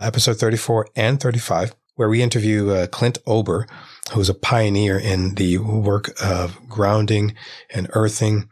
episode 0.00 0.38
34 0.38 0.88
and 0.96 1.20
35, 1.20 1.74
where 1.96 2.08
we 2.08 2.22
interview 2.22 2.70
uh, 2.70 2.86
Clint 2.86 3.18
Ober, 3.26 3.66
who's 4.12 4.30
a 4.30 4.34
pioneer 4.34 4.98
in 4.98 5.34
the 5.34 5.58
work 5.58 6.10
of 6.24 6.58
grounding 6.70 7.34
and 7.74 7.86
earthing 7.92 8.48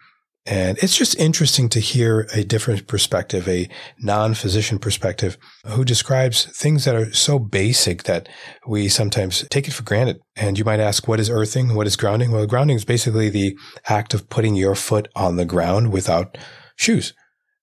and 0.47 0.79
it's 0.79 0.97
just 0.97 1.19
interesting 1.19 1.69
to 1.71 1.81
hear 1.81 2.29
a 2.33 2.45
different 2.45 2.87
perspective, 2.87 3.49
a 3.49 3.69
non-physician 3.99 4.79
perspective 4.79 5.37
who 5.67 5.85
describes 5.85 6.45
things 6.57 6.85
that 6.85 6.95
are 6.95 7.13
so 7.13 7.41
basic 7.41 8.05
that 8.05 8.29
we 8.67 8.89
sometimes 8.89 9.45
take 9.51 9.67
it 9.67 9.73
for 9.73 9.83
granted. 9.83 10.21
And 10.37 10.57
you 10.57 10.65
might 10.65 10.79
ask, 10.79 11.09
what 11.09 11.19
is 11.19 11.29
earthing? 11.29 11.75
What 11.75 11.89
is 11.89 11.97
grounding? 11.97 12.31
Well, 12.31 12.47
grounding 12.47 12.77
is 12.77 12.85
basically 12.85 13.29
the 13.29 13.57
act 13.89 14.15
of 14.15 14.31
putting 14.31 14.55
your 14.55 14.77
foot 14.77 15.09
on 15.17 15.35
the 15.35 15.45
ground 15.45 15.93
without 15.93 16.39
shoes. 16.77 17.13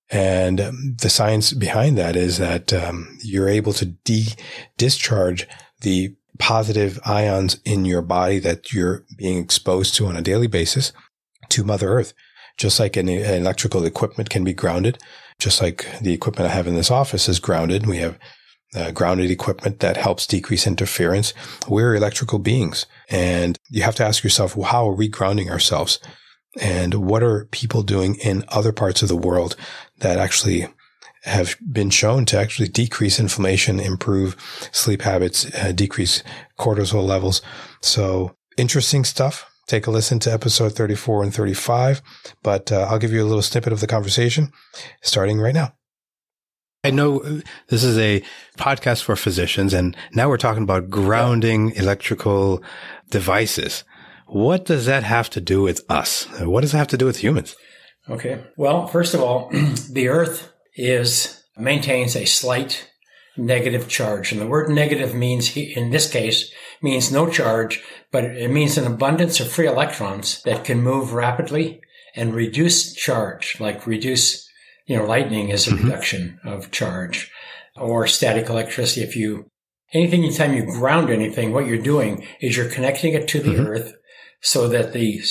And 0.10 0.60
um, 0.60 0.96
the 1.02 1.10
science 1.10 1.54
behind 1.54 1.98
that 1.98 2.18
is 2.18 2.38
that 2.38 2.74
um, 2.74 3.18
you're 3.24 3.50
able 3.50 3.74
to 3.74 3.86
de- 3.86 4.36
discharge 4.78 5.48
the 5.82 6.16
positive 6.38 7.00
ions 7.06 7.60
in 7.64 7.86
your 7.86 8.02
body 8.02 8.40
that 8.40 8.74
you're 8.74 9.06
being 9.18 9.38
exposed 9.38 9.96
to 9.96 10.08
on 10.08 10.18
a 10.18 10.22
daily 10.22 10.48
basis 10.48 10.92
to 11.50 11.64
Mother 11.64 11.88
Earth 11.88 12.14
just 12.58 12.80
like 12.80 12.96
an, 12.98 13.10
electrical 13.10 13.86
equipment 13.86 14.30
can 14.30 14.44
be 14.44 14.54
grounded, 14.54 14.98
just 15.40 15.62
like 15.62 15.88
the 16.02 16.14
equipment 16.14 16.50
I 16.50 16.54
have 16.54 16.68
in 16.68 16.76
this 16.76 16.92
office 16.92 17.28
is 17.28 17.40
grounded. 17.40 17.86
We 17.88 17.98
have 17.98 18.20
uh, 18.76 18.92
grounded 18.92 19.30
equipment 19.30 19.80
that 19.80 19.98
helps 19.98 20.28
decrease 20.28 20.66
interference. 20.66 21.34
We're 21.68 21.96
electrical 21.96 22.40
beings. 22.40 22.86
And 23.10 23.58
you 23.70 23.84
have 23.84 23.96
to 23.96 24.06
ask 24.06 24.24
yourself, 24.24 24.56
well, 24.56 24.70
how 24.70 24.90
are 24.90 24.96
we 24.96 25.08
grounding 25.08 25.50
ourselves? 25.50 26.00
And 26.62 26.94
what 26.96 27.24
are 27.24 27.46
people 27.52 27.82
doing 27.84 28.16
in 28.16 28.46
other 28.50 28.72
parts 28.72 29.02
of 29.02 29.08
the 29.08 29.16
world 29.16 29.56
that 30.00 30.20
actually 30.20 30.68
have 31.24 31.56
been 31.72 31.90
shown 31.90 32.26
to 32.26 32.38
actually 32.38 32.68
decrease 32.68 33.20
inflammation, 33.20 33.80
improve 33.80 34.36
sleep 34.72 35.02
habits, 35.02 35.46
uh, 35.56 35.72
decrease 35.72 36.22
cortisol 36.60 37.06
levels. 37.06 37.42
So 37.82 38.36
interesting 38.58 39.06
stuff 39.06 39.50
take 39.68 39.88
a 39.88 39.92
listen 39.92 40.20
to 40.20 40.34
episode 40.34 40.74
34 40.74 41.24
and 41.24 41.34
35, 41.34 42.02
but 42.42 42.72
uh, 42.72 42.88
I'll 42.90 43.00
give 43.00 43.14
you 43.14 43.24
a 43.24 43.26
little 43.26 43.42
snippet 43.42 43.74
of 43.74 43.80
the 43.80 43.88
conversation 43.88 44.52
starting 45.02 45.40
right 45.40 45.54
now. 45.54 45.74
I 46.84 46.92
know 46.92 47.22
uh, 47.22 47.40
this 47.70 47.84
is 47.84 47.98
a 47.98 48.24
podcast 48.58 49.04
for 49.04 49.16
physicians, 49.16 49.74
and 49.74 49.96
now 50.14 50.28
we're 50.28 50.38
talking 50.38 50.64
about 50.64 50.90
grounding 50.90 51.72
electrical 51.76 52.62
devices. 53.10 53.86
What 54.28 54.66
does 54.66 54.86
that 54.86 55.04
have 55.04 55.30
to 55.32 55.42
do 55.42 55.62
with 55.62 55.82
us? 55.90 56.28
What 56.42 56.62
does 56.62 56.74
it 56.74 56.78
have 56.78 56.88
to 56.90 56.98
do 56.98 57.06
with 57.06 57.24
humans? 57.24 57.56
Okay. 58.10 58.44
Well, 58.58 58.88
first 58.88 59.14
of 59.14 59.22
all, 59.22 59.50
the 59.92 60.10
Earth 60.10 60.52
is 60.76 61.42
maintains 61.58 62.16
a 62.16 62.26
slight 62.26 62.90
negative 63.38 63.88
charge. 63.88 64.32
And 64.32 64.40
the 64.40 64.48
word 64.48 64.70
negative 64.70 65.16
means, 65.16 65.56
in 65.56 65.90
this 65.90 66.12
case, 66.12 66.52
means 66.82 67.12
no 67.12 67.30
charge, 67.30 67.82
but 68.12 68.24
it 68.24 68.52
means 68.52 68.78
an 68.78 68.86
abundance 68.86 69.40
of 69.40 69.52
free 69.52 69.68
electrons 69.68 70.42
that 70.44 70.64
can 70.64 70.82
move 70.82 71.14
rapidly 71.14 71.82
and 72.16 72.36
reduce 72.36 72.94
charge, 72.94 73.60
like 73.60 73.88
reduce, 73.88 74.48
you 74.86 74.96
know, 74.96 75.06
lightning 75.06 75.50
is 75.50 75.68
a 75.68 75.72
mm-hmm. 75.72 75.86
reduction 75.86 76.40
of 76.44 76.72
charge 76.72 77.32
or 77.76 78.06
static 78.06 78.50
electricity. 78.50 79.02
If 79.02 79.16
you, 79.16 79.48
anything, 79.94 80.24
anytime 80.24 80.54
you 80.54 80.66
ground 80.66 81.10
anything, 81.10 81.52
what 81.52 81.66
you're 81.66 81.78
doing 81.78 82.26
is 82.40 82.56
you're 82.56 82.70
connecting 82.70 83.14
it 83.14 83.28
to 83.30 83.40
the 83.40 83.52
mm-hmm. 83.52 83.66
earth 83.66 83.94
so 84.42 84.68
that 84.68 84.94
the, 84.94 85.22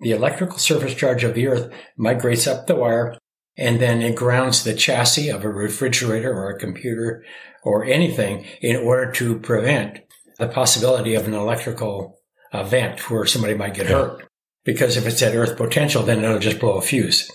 the 0.00 0.12
electrical 0.12 0.58
surface 0.58 0.94
charge 0.94 1.24
of 1.24 1.34
the 1.34 1.46
earth 1.46 1.72
migrates 1.96 2.46
up 2.46 2.66
the 2.66 2.76
wire 2.76 3.18
and 3.58 3.80
then 3.80 4.00
it 4.00 4.14
grounds 4.14 4.62
the 4.62 4.72
chassis 4.72 5.28
of 5.28 5.44
a 5.44 5.48
refrigerator 5.48 6.32
or 6.32 6.48
a 6.48 6.58
computer 6.58 7.24
or 7.64 7.84
anything 7.84 8.46
in 8.62 8.76
order 8.76 9.10
to 9.12 9.38
prevent 9.40 9.98
the 10.38 10.48
possibility 10.48 11.14
of 11.14 11.26
an 11.26 11.34
electrical 11.34 12.20
event 12.54 13.10
where 13.10 13.26
somebody 13.26 13.54
might 13.54 13.74
get 13.74 13.86
hurt. 13.86 14.24
Because 14.64 14.96
if 14.96 15.06
it's 15.06 15.22
at 15.22 15.34
earth 15.34 15.56
potential, 15.56 16.02
then 16.02 16.22
it'll 16.22 16.38
just 16.38 16.60
blow 16.60 16.78
a 16.78 16.82
fuse. 16.82 17.30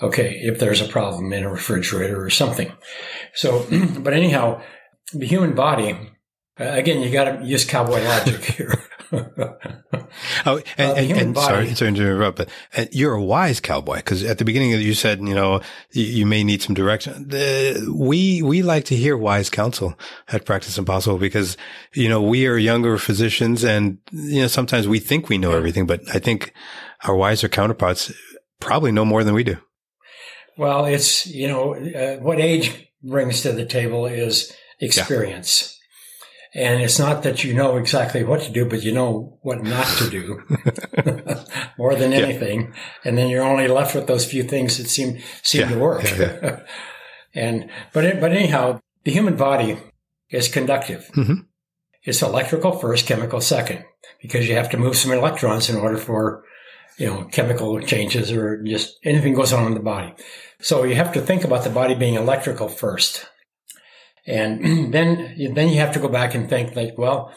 Okay, 0.00 0.38
if 0.42 0.58
there's 0.58 0.80
a 0.80 0.88
problem 0.88 1.32
in 1.32 1.42
a 1.42 1.50
refrigerator 1.50 2.22
or 2.22 2.30
something. 2.30 2.72
So, 3.34 3.66
but 3.98 4.12
anyhow, 4.12 4.62
the 5.12 5.26
human 5.26 5.54
body, 5.54 5.92
uh, 6.60 6.64
again, 6.64 7.02
you 7.02 7.10
got 7.10 7.24
to 7.24 7.44
use 7.44 7.64
cowboy 7.64 8.02
logic 8.02 8.44
here. 8.44 8.74
oh, 10.46 10.60
and, 10.78 10.90
uh, 10.90 10.94
and, 10.94 11.12
and 11.12 11.36
sorry, 11.36 11.74
sorry 11.74 11.74
to 11.74 11.86
interrupt, 11.86 12.38
but 12.38 12.48
uh, 12.76 12.86
you're 12.92 13.14
a 13.14 13.22
wise 13.22 13.60
cowboy 13.60 13.96
because 13.96 14.22
at 14.24 14.38
the 14.38 14.44
beginning 14.44 14.70
you 14.70 14.94
said, 14.94 15.20
you 15.20 15.34
know, 15.34 15.60
you, 15.92 16.04
you 16.04 16.26
may 16.26 16.44
need 16.44 16.62
some 16.62 16.74
direction. 16.74 17.28
we, 17.94 18.42
we 18.42 18.62
like 18.62 18.84
to 18.86 18.96
hear 18.96 19.16
wise 19.16 19.50
counsel 19.50 19.98
at 20.28 20.44
Practice 20.44 20.78
Impossible 20.78 21.18
because, 21.18 21.56
you 21.94 22.08
know, 22.08 22.22
we 22.22 22.46
are 22.46 22.56
younger 22.56 22.98
physicians 22.98 23.64
and, 23.64 23.98
you 24.12 24.42
know, 24.42 24.48
sometimes 24.48 24.88
we 24.88 24.98
think 24.98 25.28
we 25.28 25.38
know 25.38 25.52
everything, 25.52 25.86
but 25.86 26.00
I 26.14 26.18
think 26.18 26.52
our 27.04 27.14
wiser 27.14 27.48
counterparts 27.48 28.12
probably 28.60 28.92
know 28.92 29.04
more 29.04 29.24
than 29.24 29.34
we 29.34 29.44
do. 29.44 29.58
Well, 30.56 30.84
it's, 30.84 31.26
you 31.26 31.48
know, 31.48 31.74
uh, 31.74 32.16
what 32.22 32.40
age 32.40 32.90
brings 33.02 33.42
to 33.42 33.52
the 33.52 33.66
table 33.66 34.06
is 34.06 34.52
experience. 34.80 35.70
Yeah. 35.70 35.73
And 36.54 36.80
it's 36.80 37.00
not 37.00 37.24
that 37.24 37.42
you 37.42 37.52
know 37.52 37.76
exactly 37.76 38.22
what 38.22 38.42
to 38.42 38.52
do, 38.52 38.64
but 38.64 38.84
you 38.84 38.92
know 38.92 39.38
what 39.42 39.64
not 39.64 39.86
to 39.98 40.08
do 40.08 40.40
more 41.78 41.96
than 41.96 42.12
anything. 42.12 42.60
Yeah. 42.62 42.74
And 43.04 43.18
then 43.18 43.28
you're 43.28 43.42
only 43.42 43.66
left 43.66 43.94
with 43.94 44.06
those 44.06 44.24
few 44.24 44.44
things 44.44 44.78
that 44.78 44.88
seem, 44.88 45.18
seem 45.42 45.62
yeah. 45.62 45.68
to 45.70 45.78
work. 45.78 46.04
Yeah, 46.04 46.60
and, 47.34 47.68
but, 47.92 48.04
it, 48.04 48.20
but 48.20 48.30
anyhow, 48.30 48.80
the 49.02 49.10
human 49.10 49.36
body 49.36 49.78
is 50.30 50.46
conductive. 50.48 51.10
Mm-hmm. 51.16 51.40
It's 52.04 52.22
electrical 52.22 52.72
first, 52.78 53.06
chemical 53.06 53.40
second, 53.40 53.84
because 54.22 54.48
you 54.48 54.54
have 54.54 54.70
to 54.70 54.76
move 54.76 54.96
some 54.96 55.10
electrons 55.10 55.68
in 55.68 55.76
order 55.76 55.96
for, 55.96 56.44
you 56.98 57.06
know, 57.06 57.24
chemical 57.32 57.80
changes 57.80 58.30
or 58.30 58.62
just 58.62 58.96
anything 59.02 59.34
goes 59.34 59.52
on 59.52 59.66
in 59.66 59.74
the 59.74 59.80
body. 59.80 60.14
So 60.60 60.84
you 60.84 60.94
have 60.94 61.12
to 61.14 61.20
think 61.20 61.44
about 61.44 61.64
the 61.64 61.70
body 61.70 61.94
being 61.94 62.14
electrical 62.14 62.68
first. 62.68 63.26
And 64.26 64.92
then, 64.92 65.52
then 65.54 65.68
you 65.68 65.78
have 65.78 65.92
to 65.94 66.00
go 66.00 66.08
back 66.08 66.34
and 66.34 66.48
think 66.48 66.74
like, 66.74 66.96
well, 66.96 67.32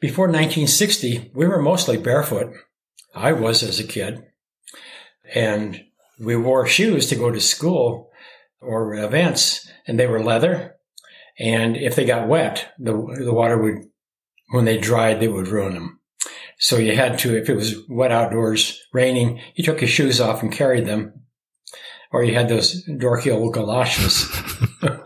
before 0.00 0.26
1960, 0.26 1.30
we 1.34 1.46
were 1.46 1.62
mostly 1.62 1.96
barefoot. 1.96 2.52
I 3.14 3.32
was 3.32 3.62
as 3.62 3.80
a 3.80 3.84
kid. 3.84 4.22
And 5.34 5.82
we 6.20 6.36
wore 6.36 6.66
shoes 6.66 7.06
to 7.08 7.16
go 7.16 7.30
to 7.30 7.40
school 7.40 8.10
or 8.60 8.94
events 8.94 9.68
and 9.86 9.98
they 9.98 10.06
were 10.06 10.22
leather. 10.22 10.76
And 11.38 11.76
if 11.76 11.96
they 11.96 12.04
got 12.04 12.28
wet, 12.28 12.72
the, 12.78 12.92
the 12.92 13.34
water 13.34 13.60
would, 13.60 13.84
when 14.50 14.64
they 14.64 14.78
dried, 14.78 15.20
they 15.20 15.28
would 15.28 15.48
ruin 15.48 15.74
them. 15.74 16.00
So 16.58 16.78
you 16.78 16.96
had 16.96 17.18
to, 17.20 17.36
if 17.36 17.50
it 17.50 17.56
was 17.56 17.76
wet 17.88 18.12
outdoors, 18.12 18.80
raining, 18.92 19.40
you 19.54 19.64
took 19.64 19.80
your 19.80 19.88
shoes 19.88 20.20
off 20.20 20.42
and 20.42 20.50
carried 20.50 20.86
them. 20.86 21.12
Or 22.12 22.24
you 22.24 22.34
had 22.34 22.48
those 22.48 22.86
dorky 22.88 23.34
old 23.34 23.52
galoshes 23.52 24.30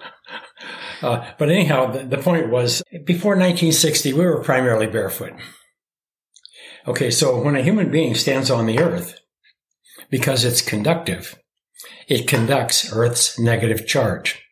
Uh, 1.02 1.26
but 1.38 1.50
anyhow, 1.50 1.90
the, 1.90 2.04
the 2.04 2.18
point 2.18 2.50
was 2.50 2.82
before 3.04 3.32
1960, 3.32 4.12
we 4.12 4.24
were 4.24 4.42
primarily 4.42 4.86
barefoot. 4.86 5.32
Okay, 6.86 7.10
so 7.10 7.40
when 7.40 7.56
a 7.56 7.62
human 7.62 7.90
being 7.90 8.14
stands 8.14 8.50
on 8.50 8.66
the 8.66 8.78
earth, 8.78 9.18
because 10.10 10.44
it's 10.44 10.62
conductive, 10.62 11.38
it 12.08 12.26
conducts 12.26 12.92
Earth's 12.92 13.38
negative 13.38 13.86
charge. 13.86 14.42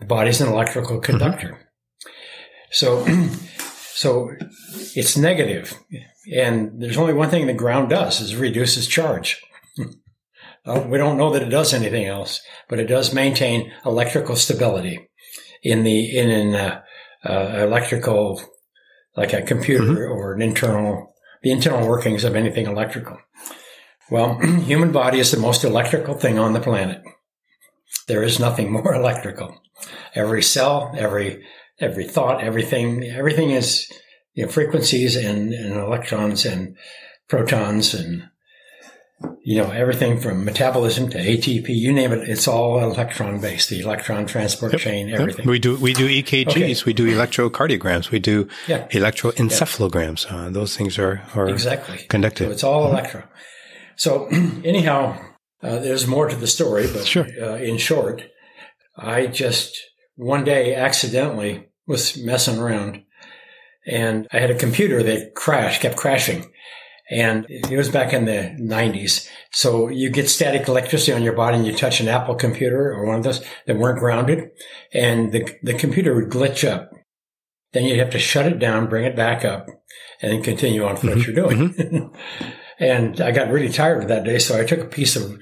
The 0.00 0.06
body's 0.06 0.40
an 0.40 0.48
electrical 0.48 0.96
mm-hmm. 0.96 1.12
conductor. 1.12 1.48
Mm-hmm. 1.48 1.62
So, 2.70 3.06
so 3.94 4.30
it's 4.94 5.16
negative. 5.16 5.74
and 6.34 6.82
there's 6.82 6.96
only 6.96 7.14
one 7.14 7.30
thing 7.30 7.46
the 7.46 7.54
ground 7.54 7.90
does 7.90 8.20
is 8.20 8.36
reduces 8.36 8.86
charge. 8.86 9.40
well, 10.64 10.84
we 10.88 10.98
don't 10.98 11.18
know 11.18 11.32
that 11.32 11.42
it 11.42 11.50
does 11.50 11.72
anything 11.72 12.06
else, 12.06 12.40
but 12.68 12.80
it 12.80 12.86
does 12.86 13.14
maintain 13.14 13.72
electrical 13.84 14.36
stability 14.36 15.05
in 15.66 15.82
the 15.82 16.16
in 16.16 16.30
an 16.30 16.54
uh, 16.54 16.82
uh, 17.24 17.64
electrical, 17.64 18.40
like 19.16 19.32
a 19.32 19.42
computer 19.42 19.84
mm-hmm. 19.84 20.12
or 20.12 20.34
an 20.34 20.42
internal, 20.42 21.12
the 21.42 21.50
internal 21.50 21.86
workings 21.88 22.22
of 22.22 22.36
anything 22.36 22.66
electrical. 22.66 23.18
Well, 24.08 24.38
human 24.40 24.92
body 24.92 25.18
is 25.18 25.32
the 25.32 25.40
most 25.40 25.64
electrical 25.64 26.14
thing 26.14 26.38
on 26.38 26.52
the 26.52 26.60
planet. 26.60 27.02
There 28.06 28.22
is 28.22 28.38
nothing 28.38 28.70
more 28.78 28.94
electrical. 28.94 29.60
Every 30.14 30.42
cell, 30.42 30.94
every 30.96 31.44
every 31.80 32.06
thought, 32.06 32.42
everything, 32.42 33.02
everything 33.04 33.50
is 33.50 33.90
you 34.34 34.44
know, 34.44 34.50
frequencies 34.50 35.16
and, 35.16 35.52
and 35.52 35.74
electrons 35.74 36.46
and 36.46 36.76
protons 37.28 37.92
and 37.92 38.28
you 39.42 39.62
know 39.62 39.70
everything 39.70 40.20
from 40.20 40.44
metabolism 40.44 41.08
to 41.10 41.18
ATP, 41.18 41.68
you 41.68 41.92
name 41.92 42.12
it. 42.12 42.28
It's 42.28 42.46
all 42.46 42.82
electron 42.82 43.40
based. 43.40 43.70
The 43.70 43.80
electron 43.80 44.26
transport 44.26 44.72
yep. 44.72 44.80
chain, 44.80 45.10
everything. 45.10 45.44
Yep. 45.44 45.50
We 45.50 45.58
do 45.58 45.76
we 45.76 45.94
do 45.94 46.08
EKGs, 46.08 46.48
okay. 46.48 46.82
we 46.84 46.92
do 46.92 47.06
electrocardiograms, 47.06 48.10
we 48.10 48.18
do 48.18 48.48
yeah. 48.66 48.86
electroencephalograms. 48.88 50.30
Uh, 50.30 50.50
those 50.50 50.76
things 50.76 50.98
are 50.98 51.22
are 51.34 51.48
exactly 51.48 51.98
conducted. 52.08 52.44
So 52.44 52.50
it's 52.50 52.64
all 52.64 52.84
mm-hmm. 52.84 52.94
electro. 52.94 53.24
So 53.96 54.26
anyhow, 54.64 55.18
uh, 55.62 55.78
there's 55.78 56.06
more 56.06 56.28
to 56.28 56.36
the 56.36 56.46
story, 56.46 56.86
but 56.92 57.06
sure. 57.06 57.26
uh, 57.40 57.56
in 57.56 57.78
short, 57.78 58.22
I 58.96 59.26
just 59.26 59.78
one 60.16 60.44
day 60.44 60.74
accidentally 60.74 61.68
was 61.86 62.18
messing 62.18 62.58
around 62.58 63.02
and 63.86 64.26
I 64.32 64.40
had 64.40 64.50
a 64.50 64.58
computer 64.58 65.02
that 65.02 65.34
crashed, 65.34 65.82
kept 65.82 65.96
crashing. 65.96 66.50
And 67.08 67.46
it 67.48 67.76
was 67.76 67.88
back 67.88 68.12
in 68.12 68.24
the 68.24 68.56
90s. 68.60 69.28
So 69.52 69.88
you 69.88 70.10
get 70.10 70.28
static 70.28 70.66
electricity 70.66 71.12
on 71.12 71.22
your 71.22 71.34
body 71.34 71.56
and 71.56 71.66
you 71.66 71.72
touch 71.72 72.00
an 72.00 72.08
Apple 72.08 72.34
computer 72.34 72.92
or 72.92 73.06
one 73.06 73.16
of 73.16 73.22
those 73.22 73.44
that 73.66 73.76
weren't 73.76 74.00
grounded 74.00 74.50
and 74.92 75.30
the, 75.32 75.48
the 75.62 75.74
computer 75.74 76.14
would 76.14 76.30
glitch 76.30 76.68
up. 76.68 76.90
Then 77.72 77.84
you'd 77.84 77.98
have 77.98 78.10
to 78.10 78.18
shut 78.18 78.46
it 78.46 78.58
down, 78.58 78.88
bring 78.88 79.04
it 79.04 79.14
back 79.14 79.44
up 79.44 79.68
and 80.20 80.32
then 80.32 80.42
continue 80.42 80.84
on 80.84 80.94
with 80.94 81.02
mm-hmm. 81.02 81.08
what 81.10 81.26
you're 81.26 81.36
doing. 81.36 81.74
Mm-hmm. 81.74 82.46
and 82.82 83.20
I 83.20 83.30
got 83.30 83.50
really 83.50 83.68
tired 83.68 84.02
of 84.02 84.08
that 84.08 84.24
day. 84.24 84.38
So 84.38 84.58
I 84.58 84.64
took 84.64 84.80
a 84.80 84.86
piece 84.86 85.14
of 85.14 85.40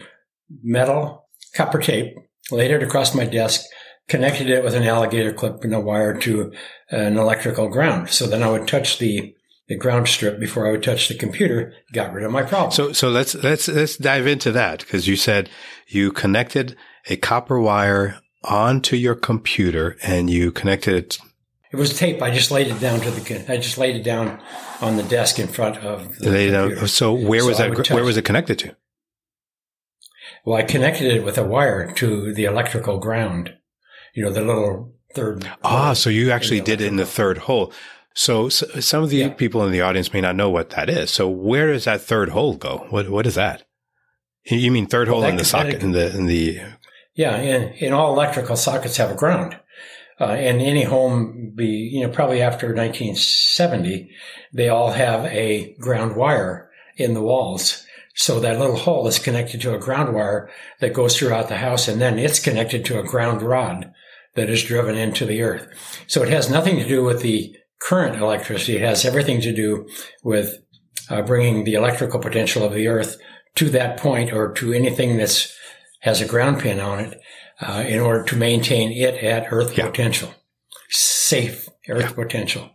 metal 0.62 1.28
copper 1.54 1.80
tape, 1.80 2.14
laid 2.50 2.72
it 2.72 2.82
across 2.82 3.14
my 3.14 3.24
desk, 3.24 3.64
connected 4.08 4.50
it 4.50 4.62
with 4.62 4.74
an 4.74 4.82
alligator 4.82 5.32
clip 5.32 5.64
and 5.64 5.74
a 5.74 5.80
wire 5.80 6.18
to 6.20 6.52
an 6.90 7.16
electrical 7.16 7.68
ground. 7.68 8.10
So 8.10 8.26
then 8.26 8.42
I 8.42 8.50
would 8.50 8.68
touch 8.68 8.98
the 8.98 9.33
the 9.68 9.76
ground 9.76 10.08
strip 10.08 10.38
before 10.38 10.66
I 10.66 10.70
would 10.70 10.82
touch 10.82 11.08
the 11.08 11.14
computer, 11.14 11.72
got 11.92 12.12
rid 12.12 12.24
of 12.24 12.32
my 12.32 12.42
problem. 12.42 12.70
So, 12.70 12.92
so 12.92 13.08
let's, 13.08 13.34
let's, 13.36 13.68
let's 13.68 13.96
dive 13.96 14.26
into 14.26 14.52
that 14.52 14.80
because 14.80 15.08
you 15.08 15.16
said 15.16 15.48
you 15.86 16.12
connected 16.12 16.76
a 17.08 17.16
copper 17.16 17.58
wire 17.58 18.20
onto 18.44 18.96
your 18.96 19.14
computer 19.14 19.96
and 20.02 20.28
you 20.28 20.52
connected 20.52 20.94
it. 20.94 21.18
It 21.72 21.76
was 21.76 21.98
tape. 21.98 22.22
I 22.22 22.30
just 22.30 22.50
laid 22.50 22.68
it 22.68 22.78
down 22.78 23.00
to 23.00 23.10
the, 23.10 23.52
I 23.52 23.56
just 23.56 23.78
laid 23.78 23.96
it 23.96 24.04
down 24.04 24.40
on 24.80 24.96
the 24.96 25.02
desk 25.02 25.38
in 25.38 25.48
front 25.48 25.78
of 25.78 26.18
the 26.18 26.30
laid 26.30 26.52
computer. 26.52 26.76
Down, 26.76 26.88
so 26.88 27.12
where 27.12 27.44
was 27.44 27.58
that, 27.58 27.90
where 27.90 28.04
was 28.04 28.16
it 28.16 28.24
connected 28.24 28.58
to? 28.60 28.76
Well, 30.44 30.58
I 30.58 30.62
connected 30.62 31.10
it 31.12 31.24
with 31.24 31.38
a 31.38 31.44
wire 31.44 31.90
to 31.92 32.32
the 32.34 32.44
electrical 32.44 32.98
ground. 32.98 33.54
You 34.14 34.24
know, 34.24 34.30
the 34.30 34.42
little 34.42 34.94
third. 35.14 35.50
Ah, 35.64 35.94
so 35.94 36.10
you 36.10 36.30
actually 36.30 36.60
did 36.60 36.80
it 36.80 36.86
in 36.86 36.96
the 36.96 37.06
third 37.06 37.38
hole. 37.38 37.72
So, 38.14 38.48
so 38.48 38.66
some 38.80 39.02
of 39.02 39.10
the 39.10 39.16
yeah. 39.18 39.28
people 39.30 39.64
in 39.64 39.72
the 39.72 39.80
audience 39.80 40.12
may 40.12 40.20
not 40.20 40.36
know 40.36 40.48
what 40.48 40.70
that 40.70 40.88
is. 40.88 41.10
So 41.10 41.28
where 41.28 41.72
does 41.72 41.84
that 41.84 42.00
third 42.00 42.30
hole 42.30 42.54
go? 42.54 42.86
What 42.90 43.10
what 43.10 43.26
is 43.26 43.34
that? 43.34 43.64
You 44.44 44.70
mean 44.70 44.86
third 44.86 45.08
well, 45.08 45.20
hole 45.20 45.28
in 45.28 45.36
the 45.36 45.44
socket 45.44 45.82
in 45.82 45.92
the 45.92 46.14
in 46.14 46.26
the 46.26 46.60
Yeah, 47.14 47.36
in, 47.38 47.72
in 47.74 47.92
all 47.92 48.12
electrical 48.12 48.56
sockets 48.56 48.98
have 48.98 49.10
a 49.10 49.16
ground. 49.16 49.58
Uh, 50.20 50.26
and 50.26 50.60
any 50.60 50.84
home 50.84 51.52
be, 51.56 51.66
you 51.66 52.06
know, 52.06 52.12
probably 52.12 52.40
after 52.40 52.68
1970, 52.68 54.10
they 54.52 54.68
all 54.68 54.92
have 54.92 55.24
a 55.24 55.74
ground 55.80 56.14
wire 56.14 56.70
in 56.96 57.14
the 57.14 57.22
walls. 57.22 57.84
So 58.14 58.38
that 58.38 58.60
little 58.60 58.76
hole 58.76 59.08
is 59.08 59.18
connected 59.18 59.60
to 59.62 59.74
a 59.74 59.78
ground 59.78 60.14
wire 60.14 60.48
that 60.78 60.92
goes 60.92 61.18
throughout 61.18 61.48
the 61.48 61.56
house 61.56 61.88
and 61.88 62.00
then 62.00 62.16
it's 62.20 62.38
connected 62.38 62.84
to 62.84 63.00
a 63.00 63.04
ground 63.04 63.42
rod 63.42 63.92
that 64.34 64.48
is 64.48 64.62
driven 64.62 64.94
into 64.96 65.26
the 65.26 65.42
earth. 65.42 65.66
So 66.06 66.22
it 66.22 66.28
has 66.28 66.48
nothing 66.48 66.76
to 66.76 66.86
do 66.86 67.02
with 67.02 67.22
the 67.22 67.56
current 67.84 68.16
electricity. 68.16 68.76
It 68.76 68.82
has 68.82 69.04
everything 69.04 69.40
to 69.42 69.52
do 69.52 69.88
with 70.22 70.58
uh, 71.10 71.22
bringing 71.22 71.64
the 71.64 71.74
electrical 71.74 72.18
potential 72.18 72.64
of 72.64 72.72
the 72.72 72.88
Earth 72.88 73.18
to 73.56 73.68
that 73.70 73.98
point 73.98 74.32
or 74.32 74.52
to 74.54 74.72
anything 74.72 75.16
that's 75.16 75.54
has 76.00 76.20
a 76.20 76.26
ground 76.26 76.60
pin 76.60 76.80
on 76.80 77.00
it 77.00 77.20
uh, 77.60 77.84
in 77.86 77.98
order 77.98 78.22
to 78.24 78.36
maintain 78.36 78.92
it 78.92 79.22
at 79.22 79.46
Earth 79.50 79.76
yeah. 79.76 79.86
potential, 79.86 80.34
safe 80.90 81.68
Earth 81.88 82.10
yeah. 82.10 82.24
potential. 82.24 82.70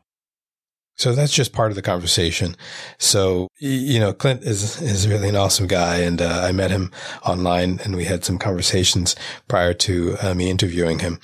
So 0.95 1.13
that's 1.13 1.31
just 1.31 1.53
part 1.53 1.71
of 1.71 1.75
the 1.75 1.81
conversation. 1.81 2.57
So, 2.97 3.47
you 3.57 4.01
know, 4.01 4.11
Clint 4.11 4.43
is, 4.43 4.81
is 4.81 5.07
really 5.07 5.29
an 5.29 5.35
awesome 5.37 5.65
guy. 5.65 5.99
And 5.99 6.21
uh, 6.21 6.41
I 6.43 6.51
met 6.51 6.71
him 6.71 6.91
online 7.25 7.79
and 7.85 7.95
we 7.95 8.03
had 8.03 8.25
some 8.25 8.37
conversations 8.37 9.15
prior 9.47 9.73
to 9.75 10.17
uh, 10.21 10.33
me 10.33 10.49
interviewing 10.49 10.99
him. 10.99 11.19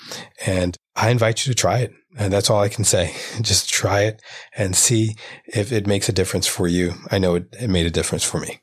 And 0.46 0.78
I 0.96 1.10
invite 1.10 1.46
you 1.46 1.54
to 1.54 1.60
try 1.60 1.80
it. 1.80 1.94
And 2.18 2.32
that's 2.32 2.50
all 2.50 2.62
I 2.62 2.70
can 2.70 2.84
say. 2.84 3.14
Just 3.42 3.70
try 3.70 4.02
it 4.02 4.22
and 4.56 4.76
see 4.76 5.16
if 5.48 5.72
it 5.72 5.88
makes 5.88 6.10
a 6.10 6.14
difference 6.14 6.48
for 6.48 6.68
you. 6.68 6.94
I 7.12 7.18
know 7.18 7.36
it, 7.36 7.48
it 7.60 7.70
made 7.70 7.86
a 7.86 7.92
difference 7.92 8.24
for 8.24 8.40
me. 8.40 8.60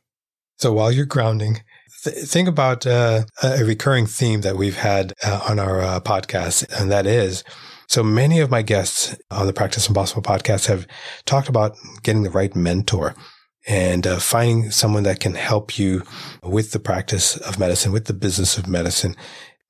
So 0.57 0.73
while 0.73 0.93
you're 0.93 1.07
grounding, 1.07 1.63
th- 2.05 2.17
think 2.27 2.49
about 2.49 2.87
uh, 2.87 3.25
a 3.43 3.65
recurring 3.65 4.07
theme 4.07 4.43
that 4.43 4.57
we've 4.57 4.77
had 4.77 5.13
uh, 5.25 5.45
on 5.49 5.59
our 5.59 5.81
uh, 5.81 6.01
podcast, 6.01 6.67
and 6.79 6.91
that 6.91 7.07
is 7.07 7.45
so 7.89 8.03
many 8.03 8.41
of 8.41 8.51
my 8.51 8.63
guests 8.63 9.17
on 9.31 9.47
the 9.47 9.53
Practice 9.53 9.89
Impossible 9.89 10.23
podcast 10.23 10.67
have 10.67 10.87
talked 11.27 11.49
about 11.49 11.77
getting 12.03 12.23
the 12.23 12.31
right 12.31 12.55
mentor 12.57 13.15
and 13.67 14.07
uh, 14.07 14.19
finding 14.19 14.71
someone 14.71 15.03
that 15.05 15.21
can 15.21 15.35
help 15.35 15.79
you 15.79 16.03
with 16.43 16.73
the 16.73 16.81
practice 16.81 17.37
of 17.37 17.59
medicine, 17.59 17.93
with 17.93 18.07
the 18.07 18.15
business 18.15 18.57
of 18.57 18.67
medicine. 18.67 19.15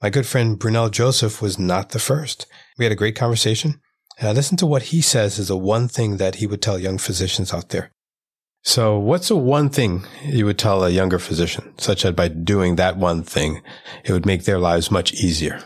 My 0.02 0.10
good 0.10 0.26
friend 0.26 0.58
Brunel 0.58 0.90
Joseph 0.90 1.40
was 1.40 1.60
not 1.60 1.90
the 1.90 2.00
first. 2.00 2.46
We 2.76 2.84
had 2.84 2.90
a 2.90 2.96
great 2.96 3.14
conversation. 3.14 3.80
And 4.18 4.28
I 4.28 4.32
listened 4.32 4.58
to 4.58 4.66
what 4.66 4.82
he 4.84 5.00
says 5.00 5.38
is 5.38 5.46
the 5.46 5.56
one 5.56 5.86
thing 5.86 6.16
that 6.16 6.36
he 6.36 6.46
would 6.46 6.60
tell 6.60 6.76
young 6.76 6.98
physicians 6.98 7.54
out 7.54 7.68
there. 7.68 7.92
So 8.64 8.98
what's 8.98 9.28
the 9.28 9.36
one 9.36 9.70
thing 9.70 10.04
you 10.24 10.44
would 10.46 10.58
tell 10.58 10.84
a 10.84 10.90
younger 10.90 11.20
physician, 11.20 11.72
such 11.78 12.02
that 12.02 12.16
by 12.16 12.28
doing 12.28 12.76
that 12.76 12.96
one 12.96 13.22
thing, 13.22 13.62
it 14.04 14.12
would 14.12 14.26
make 14.26 14.44
their 14.44 14.58
lives 14.58 14.90
much 14.90 15.14
easier? 15.14 15.62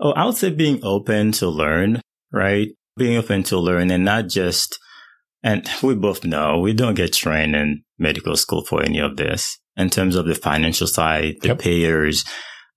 Oh, 0.00 0.12
I 0.12 0.26
would 0.26 0.36
say 0.36 0.50
being 0.50 0.80
open 0.84 1.32
to 1.32 1.48
learn, 1.48 2.00
right? 2.32 2.68
Being 2.96 3.16
open 3.16 3.42
to 3.44 3.58
learn 3.58 3.90
and 3.90 4.04
not 4.04 4.28
just, 4.28 4.78
and 5.42 5.68
we 5.82 5.94
both 5.96 6.24
know 6.24 6.60
we 6.60 6.72
don't 6.72 6.94
get 6.94 7.12
trained 7.12 7.56
in 7.56 7.82
medical 7.98 8.36
school 8.36 8.64
for 8.64 8.82
any 8.82 9.00
of 9.00 9.16
this. 9.16 9.58
In 9.76 9.90
terms 9.90 10.16
of 10.16 10.26
the 10.26 10.34
financial 10.34 10.86
side, 10.86 11.36
the 11.40 11.48
yep. 11.48 11.58
payers, 11.58 12.24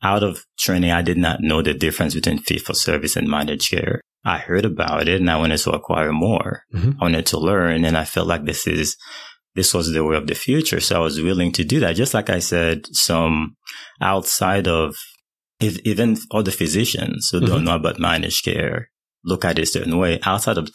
out 0.04 0.24
of 0.24 0.46
training, 0.58 0.92
I 0.92 1.02
did 1.02 1.18
not 1.18 1.42
know 1.42 1.62
the 1.62 1.74
difference 1.74 2.14
between 2.14 2.40
fee 2.40 2.60
for 2.60 2.74
service 2.74 3.16
and 3.16 3.28
managed 3.28 3.72
care. 3.72 4.02
I 4.24 4.40
heard 4.40 4.66
about 4.66 5.08
it 5.08 5.22
and 5.22 5.30
I 5.30 5.38
wanted 5.38 5.58
to 5.60 5.72
acquire 5.72 6.12
more. 6.12 6.64
Mm-hmm. 6.74 6.92
I 7.00 7.04
wanted 7.04 7.26
to 7.28 7.40
learn 7.40 7.86
and 7.86 7.98
I 7.98 8.06
felt 8.06 8.28
like 8.28 8.46
this 8.46 8.66
is, 8.66 8.98
this 9.54 9.74
was 9.74 9.92
the 9.92 10.04
way 10.04 10.16
of 10.16 10.28
the 10.28 10.36
future. 10.36 10.80
So 10.80 10.96
I 10.96 11.00
was 11.00 11.22
willing 11.22 11.52
to 11.54 11.64
do 11.64 11.80
that. 11.82 11.96
Just 11.96 12.14
like 12.14 12.30
I 12.30 12.40
said, 12.40 12.88
some 12.96 13.56
outside 14.02 14.68
of 14.68 14.96
if, 15.60 15.80
even 15.86 16.18
other 16.32 16.52
physicians 16.52 17.30
who 17.32 17.38
mm-hmm. 17.38 17.48
don't 17.48 17.64
know 17.64 17.76
about 17.76 18.00
managed 18.00 18.44
care 18.44 18.90
look 19.24 19.46
at 19.46 19.58
it 19.58 19.64
a 19.64 19.66
certain 19.66 19.98
way 19.98 20.20
outside 20.24 20.58
of 20.58 20.70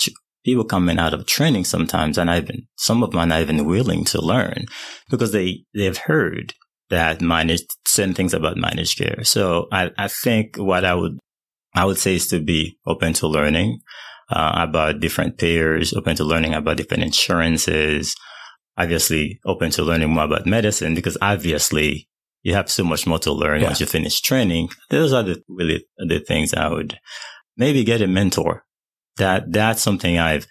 people 0.44 0.64
coming 0.64 0.98
out 0.98 1.14
of 1.14 1.26
training 1.26 1.64
sometimes 1.64 2.18
and 2.18 2.30
I've 2.30 2.46
been, 2.46 2.66
some 2.76 3.02
of 3.02 3.10
them 3.10 3.20
are 3.20 3.26
not 3.26 3.42
even 3.42 3.66
willing 3.66 4.04
to 4.06 4.20
learn 4.20 4.66
because 5.10 5.32
they, 5.32 5.64
they've 5.74 5.96
heard 5.96 6.54
that 6.90 7.20
managed 7.20 7.76
certain 7.86 8.14
things 8.14 8.34
about 8.34 8.56
managed 8.56 8.98
care. 8.98 9.24
So 9.24 9.68
I, 9.72 9.90
I 9.96 10.08
think 10.08 10.56
what 10.56 10.84
I 10.84 10.94
would, 10.94 11.18
I 11.74 11.84
would 11.84 11.98
say 11.98 12.16
is 12.16 12.26
to 12.28 12.40
be 12.40 12.76
open 12.86 13.12
to 13.14 13.28
learning 13.28 13.80
uh, 14.30 14.52
about 14.56 15.00
different 15.00 15.38
payers, 15.38 15.92
open 15.92 16.16
to 16.16 16.24
learning 16.24 16.54
about 16.54 16.76
different 16.76 17.04
insurances, 17.04 18.14
obviously 18.76 19.40
open 19.44 19.70
to 19.72 19.82
learning 19.82 20.10
more 20.10 20.24
about 20.24 20.46
medicine 20.46 20.94
because 20.94 21.16
obviously 21.20 22.08
you 22.42 22.54
have 22.54 22.70
so 22.70 22.84
much 22.84 23.06
more 23.06 23.18
to 23.20 23.32
learn 23.32 23.60
yeah. 23.60 23.66
once 23.66 23.80
you 23.80 23.86
finish 23.86 24.20
training. 24.20 24.68
Those 24.88 25.12
are 25.12 25.22
the 25.22 25.42
really 25.48 25.84
the 25.98 26.20
things 26.20 26.54
I 26.54 26.68
would 26.68 26.98
maybe 27.56 27.84
get 27.84 28.02
a 28.02 28.06
mentor. 28.06 28.64
That 29.16 29.52
that's 29.52 29.82
something 29.82 30.18
I've 30.18 30.46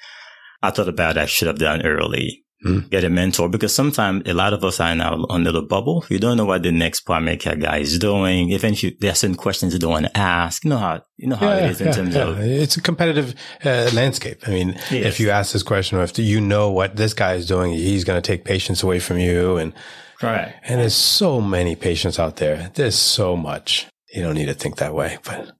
I 0.62 0.71
thought 0.71 0.89
about 0.89 1.17
I 1.17 1.25
should 1.25 1.47
have 1.47 1.60
done 1.60 1.86
early. 1.86 2.45
Mm. 2.65 2.89
Get 2.89 3.05
a 3.05 3.09
mentor 3.09 3.47
because 3.47 3.73
sometimes 3.73 4.27
a 4.27 4.33
lot 4.33 4.51
of 4.51 4.65
us 4.65 4.81
are 4.81 4.91
in 4.91 4.99
our 4.99 5.17
own 5.29 5.45
little 5.45 5.61
bubble. 5.61 6.05
You 6.09 6.19
don't 6.19 6.35
know 6.35 6.43
what 6.43 6.61
the 6.63 6.73
next 6.73 7.01
primary 7.01 7.37
care 7.37 7.55
guy 7.55 7.77
is 7.77 7.97
doing. 7.97 8.49
Even 8.49 8.73
if 8.73 8.83
you, 8.83 8.91
there 8.99 9.13
are 9.13 9.15
certain 9.15 9.37
questions 9.37 9.71
you 9.71 9.79
don't 9.79 9.91
want 9.91 10.07
to 10.07 10.17
ask, 10.17 10.65
you 10.65 10.69
know 10.69 10.77
how, 10.77 11.01
you 11.15 11.27
know 11.27 11.37
how 11.37 11.47
yeah, 11.47 11.67
it 11.67 11.71
is 11.71 11.79
in 11.79 11.87
yeah, 11.87 11.93
terms 11.93 12.15
yeah. 12.15 12.21
of. 12.23 12.39
It's 12.41 12.75
a 12.75 12.81
competitive 12.81 13.33
uh, 13.63 13.89
landscape. 13.93 14.45
I 14.45 14.51
mean, 14.51 14.73
yes. 14.91 15.05
if 15.05 15.21
you 15.21 15.29
ask 15.29 15.53
this 15.53 15.63
question, 15.63 15.99
or 15.99 16.03
if 16.03 16.19
you 16.19 16.41
know 16.41 16.69
what 16.69 16.97
this 16.97 17.13
guy 17.13 17.35
is 17.35 17.47
doing, 17.47 17.71
he's 17.71 18.03
going 18.03 18.21
to 18.21 18.27
take 18.27 18.43
patients 18.43 18.83
away 18.83 18.99
from 18.99 19.19
you. 19.19 19.55
And, 19.55 19.73
right. 20.21 20.53
And 20.63 20.81
there's 20.81 20.95
so 20.95 21.39
many 21.39 21.77
patients 21.77 22.19
out 22.19 22.35
there. 22.37 22.71
There's 22.75 22.97
so 22.97 23.37
much. 23.37 23.87
You 24.13 24.23
don't 24.23 24.35
need 24.35 24.47
to 24.47 24.53
think 24.53 24.77
that 24.77 24.93
way, 24.93 25.17
but 25.23 25.53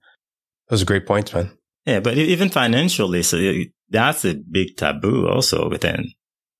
those 0.68 0.82
are 0.82 0.86
great 0.86 1.06
points, 1.06 1.34
man. 1.34 1.52
Yeah. 1.86 2.02
But 2.02 2.18
even 2.18 2.50
financially, 2.50 3.24
so 3.24 3.40
that's 3.90 4.26
a 4.26 4.36
big 4.36 4.76
taboo 4.76 5.30
also 5.30 5.70
within 5.70 6.12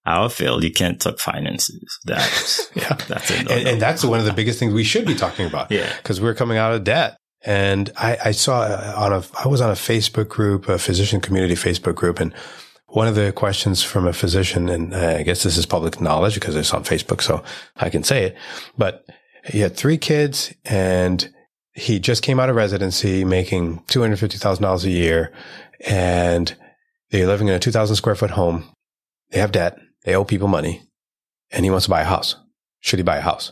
our 0.10 0.30
field, 0.30 0.64
you 0.64 0.72
can't 0.72 1.00
talk 1.00 1.20
finances. 1.20 1.86
That's 2.06 2.70
yeah, 2.76 2.94
that's 3.08 3.32
it. 3.32 3.52
And, 3.52 3.68
and, 3.68 3.82
that's 3.82 4.04
one 4.04 4.20
of 4.20 4.26
the 4.26 4.34
biggest 4.34 4.60
things 4.60 4.74
we 4.74 4.84
should 4.84 5.06
be 5.06 5.16
talking 5.16 5.46
about. 5.46 5.72
Yeah, 5.72 5.92
because 5.98 6.20
we're 6.20 6.36
coming 6.36 6.58
out 6.58 6.74
of 6.74 6.84
debt. 6.84 7.18
And 7.46 7.90
I, 7.96 8.18
I 8.26 8.32
saw 8.32 8.64
uh, 8.64 8.94
on 8.98 9.14
a, 9.14 9.24
I 9.44 9.48
was 9.48 9.62
on 9.62 9.70
a 9.70 9.74
Facebook 9.74 10.28
group, 10.28 10.68
a 10.68 10.78
physician 10.78 11.22
community 11.22 11.56
Facebook 11.56 11.96
group, 11.96 12.20
and 12.20 12.34
one 12.88 13.08
of 13.08 13.16
the 13.16 13.32
questions 13.32 13.84
from 13.84 14.08
a 14.08 14.14
physician, 14.14 14.68
and 14.68 14.94
I 14.94 15.24
guess 15.24 15.44
this 15.44 15.58
is 15.58 15.66
public 15.66 16.02
knowledge 16.02 16.34
because 16.34 16.56
it's 16.56 16.74
on 16.74 16.84
Facebook, 16.84 17.22
so 17.22 17.44
I 17.78 17.90
can 17.90 18.04
say 18.04 18.26
it, 18.26 18.36
but 18.78 19.06
he 19.46 19.60
had 19.60 19.76
three 19.76 19.98
kids 19.98 20.54
and 20.66 21.32
he 21.74 22.00
just 22.00 22.24
came 22.24 22.40
out 22.40 22.50
of 22.50 22.56
residency 22.56 23.24
making 23.24 23.80
$250,000 23.88 24.84
a 24.84 24.90
year 24.90 25.32
and 25.86 26.56
they're 27.12 27.28
living 27.28 27.48
in 27.48 27.54
a 27.54 27.60
2000 27.60 27.96
square 27.96 28.16
foot 28.16 28.32
home. 28.32 28.70
They 29.32 29.40
have 29.40 29.52
debt. 29.52 29.78
They 30.04 30.16
owe 30.16 30.24
people 30.24 30.48
money 30.48 30.84
and 31.52 31.66
he 31.66 31.72
wants 31.72 31.86
to 31.86 31.90
buy 31.92 32.02
a 32.02 32.06
house. 32.06 32.36
Should 32.80 33.00
he 33.00 33.04
buy 33.04 33.18
a 33.18 33.22
house? 33.22 33.52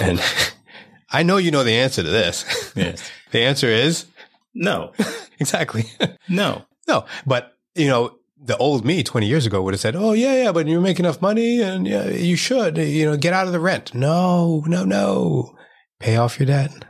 and 0.00 0.20
I 1.12 1.22
know 1.22 1.36
you 1.36 1.50
know 1.50 1.64
the 1.64 1.74
answer 1.78 2.02
to 2.02 2.10
this. 2.10 2.44
Yes. 2.76 3.08
the 3.30 3.40
answer 3.42 3.68
is 3.68 4.06
No. 4.54 4.92
exactly. 5.38 5.84
No. 6.28 6.64
no, 6.88 7.04
but 7.26 7.52
you 7.74 7.88
know, 7.88 8.16
the 8.36 8.56
old 8.58 8.84
me 8.84 9.02
20 9.02 9.26
years 9.26 9.46
ago 9.46 9.62
would 9.62 9.74
have 9.74 9.80
said, 9.80 9.96
Oh, 9.96 10.12
yeah, 10.12 10.44
yeah, 10.44 10.52
but 10.52 10.66
you 10.66 10.80
make 10.80 10.98
enough 11.00 11.22
money 11.22 11.62
and 11.62 11.86
yeah, 11.86 12.08
you 12.08 12.36
should, 12.36 12.76
you 12.76 13.04
know, 13.06 13.16
get 13.16 13.32
out 13.32 13.46
of 13.46 13.52
the 13.52 13.60
rent. 13.60 13.94
No, 13.94 14.62
no, 14.66 14.84
no. 14.84 15.56
Pay 16.00 16.16
off 16.16 16.38
your 16.38 16.46
debt. 16.46 16.84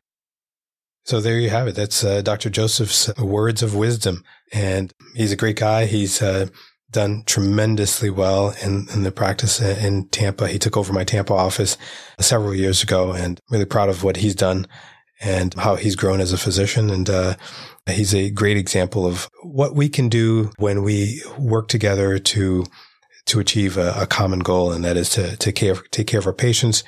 So 1.04 1.20
there 1.20 1.38
you 1.38 1.50
have 1.50 1.68
it. 1.68 1.74
That's 1.74 2.02
uh, 2.02 2.22
Dr. 2.22 2.48
Joseph's 2.50 3.14
words 3.18 3.62
of 3.62 3.74
wisdom. 3.74 4.24
And 4.52 4.92
he's 5.14 5.32
a 5.32 5.36
great 5.36 5.56
guy. 5.56 5.84
He's 5.84 6.22
uh, 6.22 6.46
done 6.94 7.24
tremendously 7.26 8.08
well 8.08 8.54
in, 8.62 8.86
in 8.94 9.02
the 9.02 9.12
practice 9.12 9.60
in 9.60 10.08
Tampa. 10.08 10.48
He 10.48 10.58
took 10.58 10.76
over 10.76 10.92
my 10.92 11.04
Tampa 11.04 11.34
office 11.34 11.76
several 12.18 12.54
years 12.54 12.82
ago 12.82 13.12
and 13.12 13.40
really 13.50 13.66
proud 13.66 13.90
of 13.90 14.02
what 14.02 14.16
he's 14.16 14.34
done 14.34 14.66
and 15.20 15.52
how 15.54 15.76
he's 15.76 15.96
grown 15.96 16.20
as 16.20 16.32
a 16.32 16.38
physician. 16.38 16.90
And 16.90 17.10
uh, 17.10 17.34
he's 17.86 18.14
a 18.14 18.30
great 18.30 18.56
example 18.56 19.06
of 19.06 19.28
what 19.42 19.74
we 19.74 19.88
can 19.88 20.08
do 20.08 20.50
when 20.58 20.82
we 20.82 21.22
work 21.38 21.68
together 21.68 22.18
to 22.18 22.64
to 23.26 23.40
achieve 23.40 23.78
a, 23.78 23.94
a 23.96 24.06
common 24.06 24.40
goal, 24.40 24.70
and 24.70 24.84
that 24.84 24.98
is 24.98 25.08
to, 25.08 25.34
to 25.38 25.50
care, 25.50 25.76
take 25.90 26.06
care 26.06 26.20
of 26.20 26.26
our 26.26 26.34
patients 26.34 26.84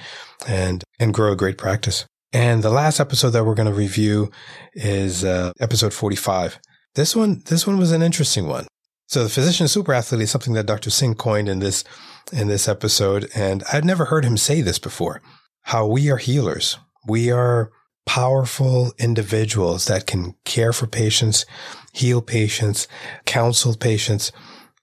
and 0.46 0.84
and 0.98 1.14
grow 1.14 1.32
a 1.32 1.36
great 1.36 1.56
practice. 1.56 2.04
And 2.32 2.62
the 2.62 2.70
last 2.70 3.00
episode 3.00 3.30
that 3.30 3.44
we're 3.44 3.54
going 3.54 3.68
to 3.68 3.74
review 3.74 4.30
is 4.74 5.24
uh, 5.24 5.52
episode 5.58 5.94
45. 5.94 6.58
This 6.94 7.16
one, 7.16 7.42
this 7.46 7.66
one 7.66 7.78
was 7.78 7.92
an 7.92 8.02
interesting 8.02 8.48
one. 8.48 8.66
So 9.06 9.22
the 9.22 9.28
physician 9.28 9.68
super 9.68 9.92
athlete 9.92 10.22
is 10.22 10.30
something 10.30 10.54
that 10.54 10.66
Dr. 10.66 10.90
Singh 10.90 11.14
coined 11.14 11.48
in 11.48 11.60
this, 11.60 11.84
in 12.32 12.48
this 12.48 12.68
episode. 12.68 13.28
And 13.34 13.62
I'd 13.72 13.84
never 13.84 14.06
heard 14.06 14.24
him 14.24 14.36
say 14.36 14.60
this 14.60 14.78
before, 14.78 15.22
how 15.62 15.86
we 15.86 16.10
are 16.10 16.16
healers. 16.16 16.76
We 17.06 17.30
are 17.30 17.70
powerful 18.04 18.92
individuals 18.98 19.86
that 19.86 20.06
can 20.06 20.34
care 20.44 20.72
for 20.72 20.86
patients, 20.86 21.46
heal 21.92 22.20
patients, 22.20 22.88
counsel 23.26 23.76
patients, 23.76 24.32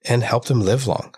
and 0.06 0.24
help 0.24 0.46
them 0.46 0.62
live 0.62 0.88
long. 0.88 1.14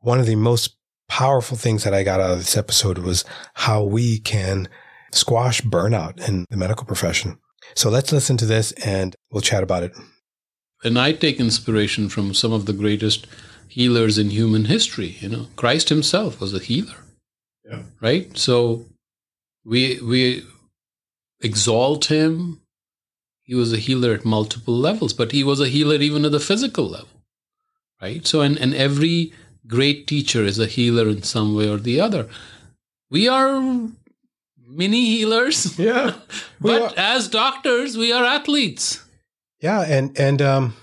One 0.00 0.18
of 0.18 0.26
the 0.26 0.36
most 0.36 0.76
powerful 1.08 1.56
things 1.56 1.84
that 1.84 1.94
I 1.94 2.02
got 2.02 2.20
out 2.20 2.32
of 2.32 2.38
this 2.38 2.56
episode 2.56 2.98
was 2.98 3.24
how 3.54 3.82
we 3.84 4.18
can 4.18 4.68
squash 5.12 5.60
burnout 5.60 6.28
in 6.28 6.46
the 6.50 6.56
medical 6.56 6.86
profession. 6.86 7.38
So 7.74 7.90
let's 7.90 8.12
listen 8.12 8.36
to 8.38 8.46
this 8.46 8.72
and 8.72 9.14
we'll 9.30 9.40
chat 9.40 9.62
about 9.62 9.84
it. 9.84 9.92
And 10.84 10.98
I 10.98 11.12
take 11.12 11.40
inspiration 11.40 12.10
from 12.10 12.34
some 12.34 12.52
of 12.52 12.66
the 12.66 12.74
greatest 12.74 13.26
healers 13.68 14.18
in 14.18 14.30
human 14.30 14.66
history. 14.66 15.16
You 15.20 15.28
know, 15.30 15.46
Christ 15.56 15.88
himself 15.88 16.40
was 16.40 16.54
a 16.54 16.58
healer. 16.58 16.96
Yeah. 17.64 17.82
Right? 18.00 18.36
So 18.36 18.84
we 19.64 19.98
we 20.00 20.44
exalt 21.40 22.06
him. 22.06 22.60
He 23.42 23.54
was 23.54 23.72
a 23.72 23.78
healer 23.78 24.12
at 24.12 24.24
multiple 24.24 24.76
levels, 24.76 25.12
but 25.12 25.32
he 25.32 25.42
was 25.42 25.60
a 25.60 25.68
healer 25.68 25.96
even 25.96 26.24
at 26.24 26.32
the 26.32 26.40
physical 26.40 26.88
level. 26.88 27.08
Right? 28.00 28.26
So 28.26 28.42
and, 28.42 28.58
and 28.58 28.74
every 28.74 29.32
great 29.66 30.06
teacher 30.06 30.44
is 30.44 30.58
a 30.58 30.66
healer 30.66 31.08
in 31.08 31.22
some 31.22 31.54
way 31.54 31.68
or 31.68 31.78
the 31.78 32.00
other. 32.00 32.28
We 33.10 33.28
are 33.28 33.60
mini 34.66 35.06
healers. 35.06 35.78
Yeah. 35.78 36.14
but 36.60 36.96
as 36.98 37.28
doctors, 37.28 37.96
we 37.96 38.12
are 38.12 38.24
athletes. 38.24 39.03
Yeah, 39.64 39.80
and 39.80 40.16
and 40.20 40.42
um, 40.42 40.76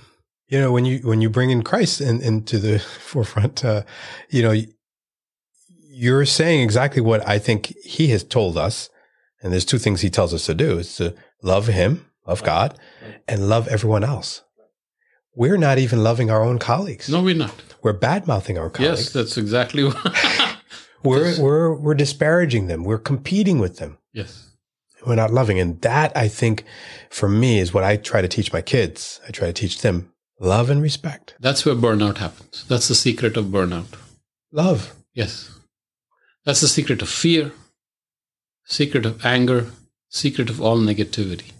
you 0.48 0.60
know 0.60 0.72
when 0.72 0.86
you 0.86 1.02
when 1.04 1.22
you 1.22 1.30
bring 1.30 1.52
in 1.52 1.62
Christ 1.62 2.02
in, 2.02 2.20
into 2.20 2.58
the 2.58 2.80
forefront, 2.80 3.64
uh, 3.64 3.84
you 4.32 4.42
know, 4.42 4.56
you're 5.88 6.26
saying 6.26 6.62
exactly 6.62 7.00
what 7.00 7.26
I 7.28 7.38
think 7.38 7.76
He 7.84 8.08
has 8.08 8.24
told 8.24 8.58
us. 8.58 8.90
And 9.44 9.54
there's 9.54 9.66
two 9.66 9.78
things 9.78 10.02
He 10.02 10.10
tells 10.10 10.34
us 10.34 10.48
to 10.48 10.56
do: 10.56 10.80
is 10.80 10.96
to 10.96 11.14
love 11.44 11.68
Him, 11.68 12.08
love 12.26 12.42
God, 12.42 12.76
and 13.28 13.48
love 13.48 13.68
everyone 13.68 14.04
else. 14.04 14.42
We're 15.36 15.58
not 15.58 15.78
even 15.78 16.04
loving 16.04 16.32
our 16.32 16.42
own 16.42 16.58
colleagues. 16.58 17.08
No, 17.08 17.22
we're 17.22 17.36
not. 17.36 17.54
We're 17.84 17.94
bad 17.94 18.26
mouthing 18.26 18.58
our 18.58 18.72
colleagues. 18.72 19.02
Yes, 19.02 19.14
that's 19.14 19.38
exactly 19.38 19.84
what. 19.90 20.58
we're 21.04 21.40
we're 21.40 21.76
we're 21.76 21.94
disparaging 21.94 22.66
them. 22.66 22.84
We're 22.84 22.98
competing 22.98 23.60
with 23.60 23.78
them. 23.78 24.00
yes. 24.12 24.51
We're 25.06 25.16
not 25.16 25.32
loving, 25.32 25.60
and 25.60 25.82
that 25.82 26.16
I 26.16 26.28
think, 26.28 26.64
for 27.10 27.28
me, 27.28 27.60
is 27.60 27.74
what 27.74 27.84
I 27.84 27.98
try 27.98 28.22
to 28.22 28.28
teach 28.28 28.54
my 28.54 28.62
kids. 28.62 29.20
I 29.28 29.32
try 29.32 29.48
to 29.48 29.54
teach 29.54 29.82
them 29.82 30.12
love 30.40 30.70
and 30.70 30.82
respect. 30.82 31.36
That's 31.40 31.66
where 31.66 31.76
burnout 31.76 32.18
happens. 32.18 32.66
That's 32.68 32.88
the 32.88 32.96
secret 32.96 33.38
of 33.38 33.46
burnout. 33.46 33.88
Love. 34.52 34.94
Yes. 35.14 35.52
That's 36.46 36.62
the 36.62 36.68
secret 36.68 37.02
of 37.02 37.10
fear, 37.10 37.52
secret 38.66 39.06
of 39.06 39.26
anger, 39.26 39.72
secret 40.10 40.50
of 40.50 40.62
all 40.62 40.78
negativity. 40.78 41.52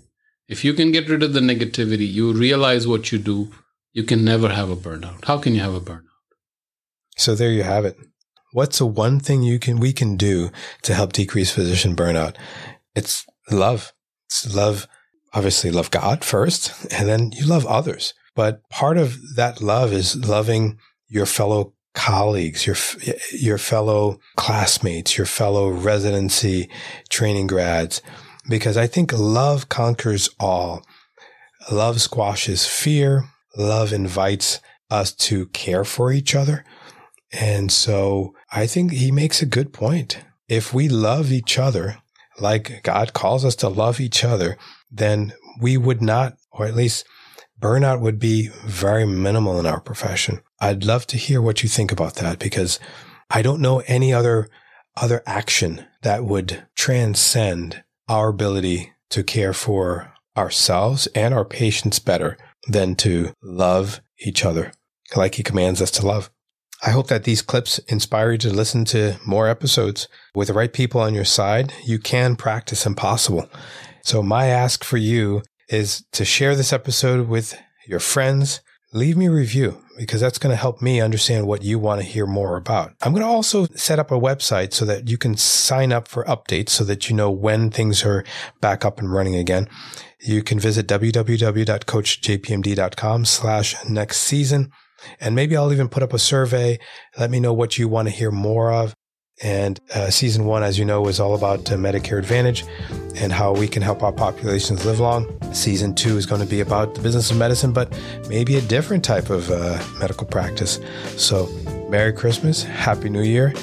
If 0.48 0.66
you 0.66 0.74
can 0.74 0.92
get 0.92 1.10
rid 1.10 1.24
of 1.24 1.34
the 1.34 1.40
negativity, 1.40 2.12
you 2.12 2.34
realize 2.34 2.88
what 2.88 3.12
you 3.12 3.20
do, 3.20 3.52
you 3.94 4.04
can 4.04 4.26
never 4.26 4.50
have 4.50 4.70
a 4.70 4.76
burnout. 4.76 5.26
How 5.26 5.38
can 5.38 5.56
you 5.56 5.62
have 5.62 5.76
a 5.76 5.80
burnout? 5.80 6.04
So 7.18 7.36
there 7.36 7.52
you 7.52 7.64
have 7.64 7.86
it. 7.86 7.98
What's 8.52 8.80
the 8.80 8.86
one 8.86 9.20
thing 9.20 9.44
you 9.44 9.60
can 9.60 9.80
we 9.80 9.94
can 9.94 10.18
do 10.18 10.52
to 10.82 10.94
help 10.94 11.14
decrease 11.14 11.52
physician 11.52 11.96
burnout? 11.96 12.36
It's 12.96 13.26
love. 13.52 13.94
It's 14.28 14.54
love. 14.56 14.88
Obviously, 15.34 15.72
love 15.72 15.92
God 15.92 16.24
first, 16.24 16.92
and 16.92 17.08
then 17.08 17.32
you 17.32 17.46
love 17.46 17.66
others. 17.66 18.14
But 18.36 18.68
part 18.70 18.98
of 18.98 19.18
that 19.36 19.62
love 19.62 19.94
is 19.94 20.16
loving 20.16 20.78
your 21.08 21.26
fellow 21.26 21.74
colleagues, 21.94 22.66
your 22.66 22.78
your 23.32 23.58
fellow 23.58 24.20
classmates, 24.36 25.18
your 25.18 25.26
fellow 25.26 25.70
residency 25.70 26.70
training 27.10 27.48
grads, 27.48 28.02
because 28.50 28.78
I 28.78 28.88
think 28.88 29.12
love 29.14 29.70
conquers 29.70 30.30
all. 30.40 30.86
Love 31.72 32.02
squashes 32.02 32.66
fear. 32.66 33.26
Love 33.58 33.94
invites 33.94 34.60
us 34.90 35.14
to 35.14 35.48
care 35.48 35.84
for 35.84 36.12
each 36.12 36.34
other. 36.36 36.66
And 37.32 37.72
so 37.72 38.34
I 38.52 38.68
think 38.68 38.92
he 38.92 39.12
makes 39.12 39.42
a 39.42 39.46
good 39.46 39.72
point. 39.74 40.20
If 40.48 40.74
we 40.74 40.90
love 40.90 41.32
each 41.32 41.58
other 41.58 42.01
like 42.42 42.84
God 42.84 43.14
calls 43.14 43.46
us 43.46 43.56
to 43.58 43.70
love 43.70 44.00
each 44.00 44.24
other, 44.24 44.58
then 44.92 45.34
we 45.60 45.78
would 45.78 46.02
not, 46.02 46.34
or 46.52 46.66
at 46.66 46.76
least 46.76 47.06
burnout 47.60 48.02
would 48.02 48.20
be 48.20 48.50
very 48.66 49.06
minimal 49.06 49.60
in 49.60 49.66
our 49.66 49.80
profession. 49.80 50.42
I'd 50.60 50.84
love 50.84 51.08
to 51.08 51.18
hear 51.18 51.42
what 51.42 51.64
you 51.64 51.70
think 51.70 51.92
about 51.92 52.16
that 52.16 52.40
because 52.40 52.80
I 53.30 53.42
don't 53.42 53.62
know 53.62 53.80
any 53.88 54.14
other 54.14 54.50
other 54.98 55.24
action 55.26 55.86
that 56.02 56.26
would 56.26 56.66
transcend 56.76 57.84
our 58.10 58.28
ability 58.28 58.92
to 59.10 59.24
care 59.24 59.54
for 59.54 60.14
ourselves 60.36 61.08
and 61.16 61.34
our 61.34 61.46
patients 61.46 62.00
better 62.00 62.38
than 62.68 62.96
to 62.96 63.34
love 63.42 64.02
each 64.20 64.44
other 64.44 64.74
like 65.16 65.36
he 65.36 65.44
commands 65.44 65.82
us 65.82 65.92
to 65.92 66.06
love. 66.06 66.30
I 66.84 66.90
hope 66.90 67.08
that 67.08 67.26
these 67.26 67.44
clips 67.44 67.78
inspire 67.80 68.32
you 68.32 68.38
to 68.40 68.50
listen 68.50 68.86
to 68.86 69.20
more 69.26 69.48
episodes. 69.48 70.08
With 70.34 70.48
the 70.48 70.54
right 70.54 70.74
people 70.74 71.00
on 71.00 71.14
your 71.14 71.26
side, 71.26 71.74
you 71.86 72.00
can 72.00 72.36
practice 72.36 72.88
impossible. 72.88 73.48
So 74.04 74.24
my 74.24 74.48
ask 74.48 74.84
for 74.84 74.98
you 74.98 75.44
is 75.70 76.04
to 76.12 76.26
share 76.26 76.56
this 76.56 76.74
episode 76.74 77.28
with 77.28 77.56
your 77.88 78.00
friends. 78.00 78.62
Leave 78.94 79.16
me 79.16 79.28
a 79.28 79.32
review 79.32 79.80
because 79.98 80.20
that's 80.20 80.40
going 80.40 80.52
to 80.52 80.58
help 80.58 80.82
me 80.82 81.00
understand 81.00 81.46
what 81.46 81.64
you 81.64 81.78
want 81.78 82.02
to 82.02 82.08
hear 82.08 82.26
more 82.26 82.58
about. 82.58 82.94
I'm 83.04 83.12
going 83.12 83.22
to 83.22 83.28
also 83.28 83.68
set 83.76 84.00
up 84.00 84.10
a 84.12 84.20
website 84.20 84.74
so 84.74 84.84
that 84.86 85.08
you 85.08 85.20
can 85.20 85.38
sign 85.38 85.94
up 85.94 86.08
for 86.08 86.26
updates 86.26 86.70
so 86.70 86.84
that 86.86 87.10
you 87.10 87.16
know 87.16 87.30
when 87.30 87.70
things 87.70 88.04
are 88.04 88.26
back 88.60 88.84
up 88.84 88.98
and 88.98 89.14
running 89.14 89.36
again. 89.36 89.70
You 90.20 90.42
can 90.42 90.60
visit 90.60 90.88
www.coachjpmd.com 90.88 93.26
slash 93.26 93.76
next 93.88 94.18
season. 94.18 94.72
And 95.20 95.36
maybe 95.36 95.56
I'll 95.56 95.72
even 95.72 95.90
put 95.90 96.04
up 96.04 96.14
a 96.14 96.20
survey. 96.20 96.80
Let 97.18 97.30
me 97.30 97.40
know 97.40 97.54
what 97.54 97.78
you 97.78 97.88
want 97.88 98.08
to 98.08 98.14
hear 98.14 98.32
more 98.32 98.72
of. 98.72 98.96
And 99.42 99.80
uh, 99.94 100.12
season 100.12 100.46
one, 100.46 100.62
as 100.62 100.78
you 100.78 100.86
know, 100.86 101.08
is 101.08 101.20
all 101.20 101.34
about 101.34 101.72
uh, 101.72 101.76
Medicare 101.76 102.20
Advantage 102.20 102.64
and 103.16 103.32
how 103.32 103.54
we 103.54 103.68
can 103.68 103.82
help 103.82 104.04
our 104.04 104.12
populations 104.12 104.86
live 104.86 105.00
long. 105.00 105.26
Season 105.54 105.96
two 105.96 106.18
is 106.18 106.26
going 106.26 106.42
to 106.42 106.48
be 106.48 106.60
about 106.60 106.94
the 106.94 107.02
business 107.02 107.32
of 107.32 107.38
medicine, 107.38 107.74
but 107.74 107.98
maybe 108.30 108.58
a 108.58 108.62
different 108.62 109.04
type 109.04 109.30
of 109.30 109.50
uh, 109.50 109.84
medical 110.00 110.28
practice. 110.28 110.80
So, 111.18 111.48
Merry 111.90 112.14
Christmas, 112.14 112.62
Happy 112.64 113.10
New 113.10 113.24
Year, 113.24 113.54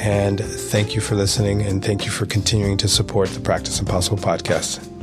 and 0.00 0.40
thank 0.40 0.94
you 0.94 1.00
for 1.02 1.14
listening, 1.14 1.62
and 1.62 1.84
thank 1.84 2.06
you 2.06 2.10
for 2.10 2.24
continuing 2.26 2.78
to 2.78 2.88
support 2.88 3.28
the 3.28 3.40
Practice 3.40 3.78
Impossible 3.78 4.18
podcast. 4.18 4.95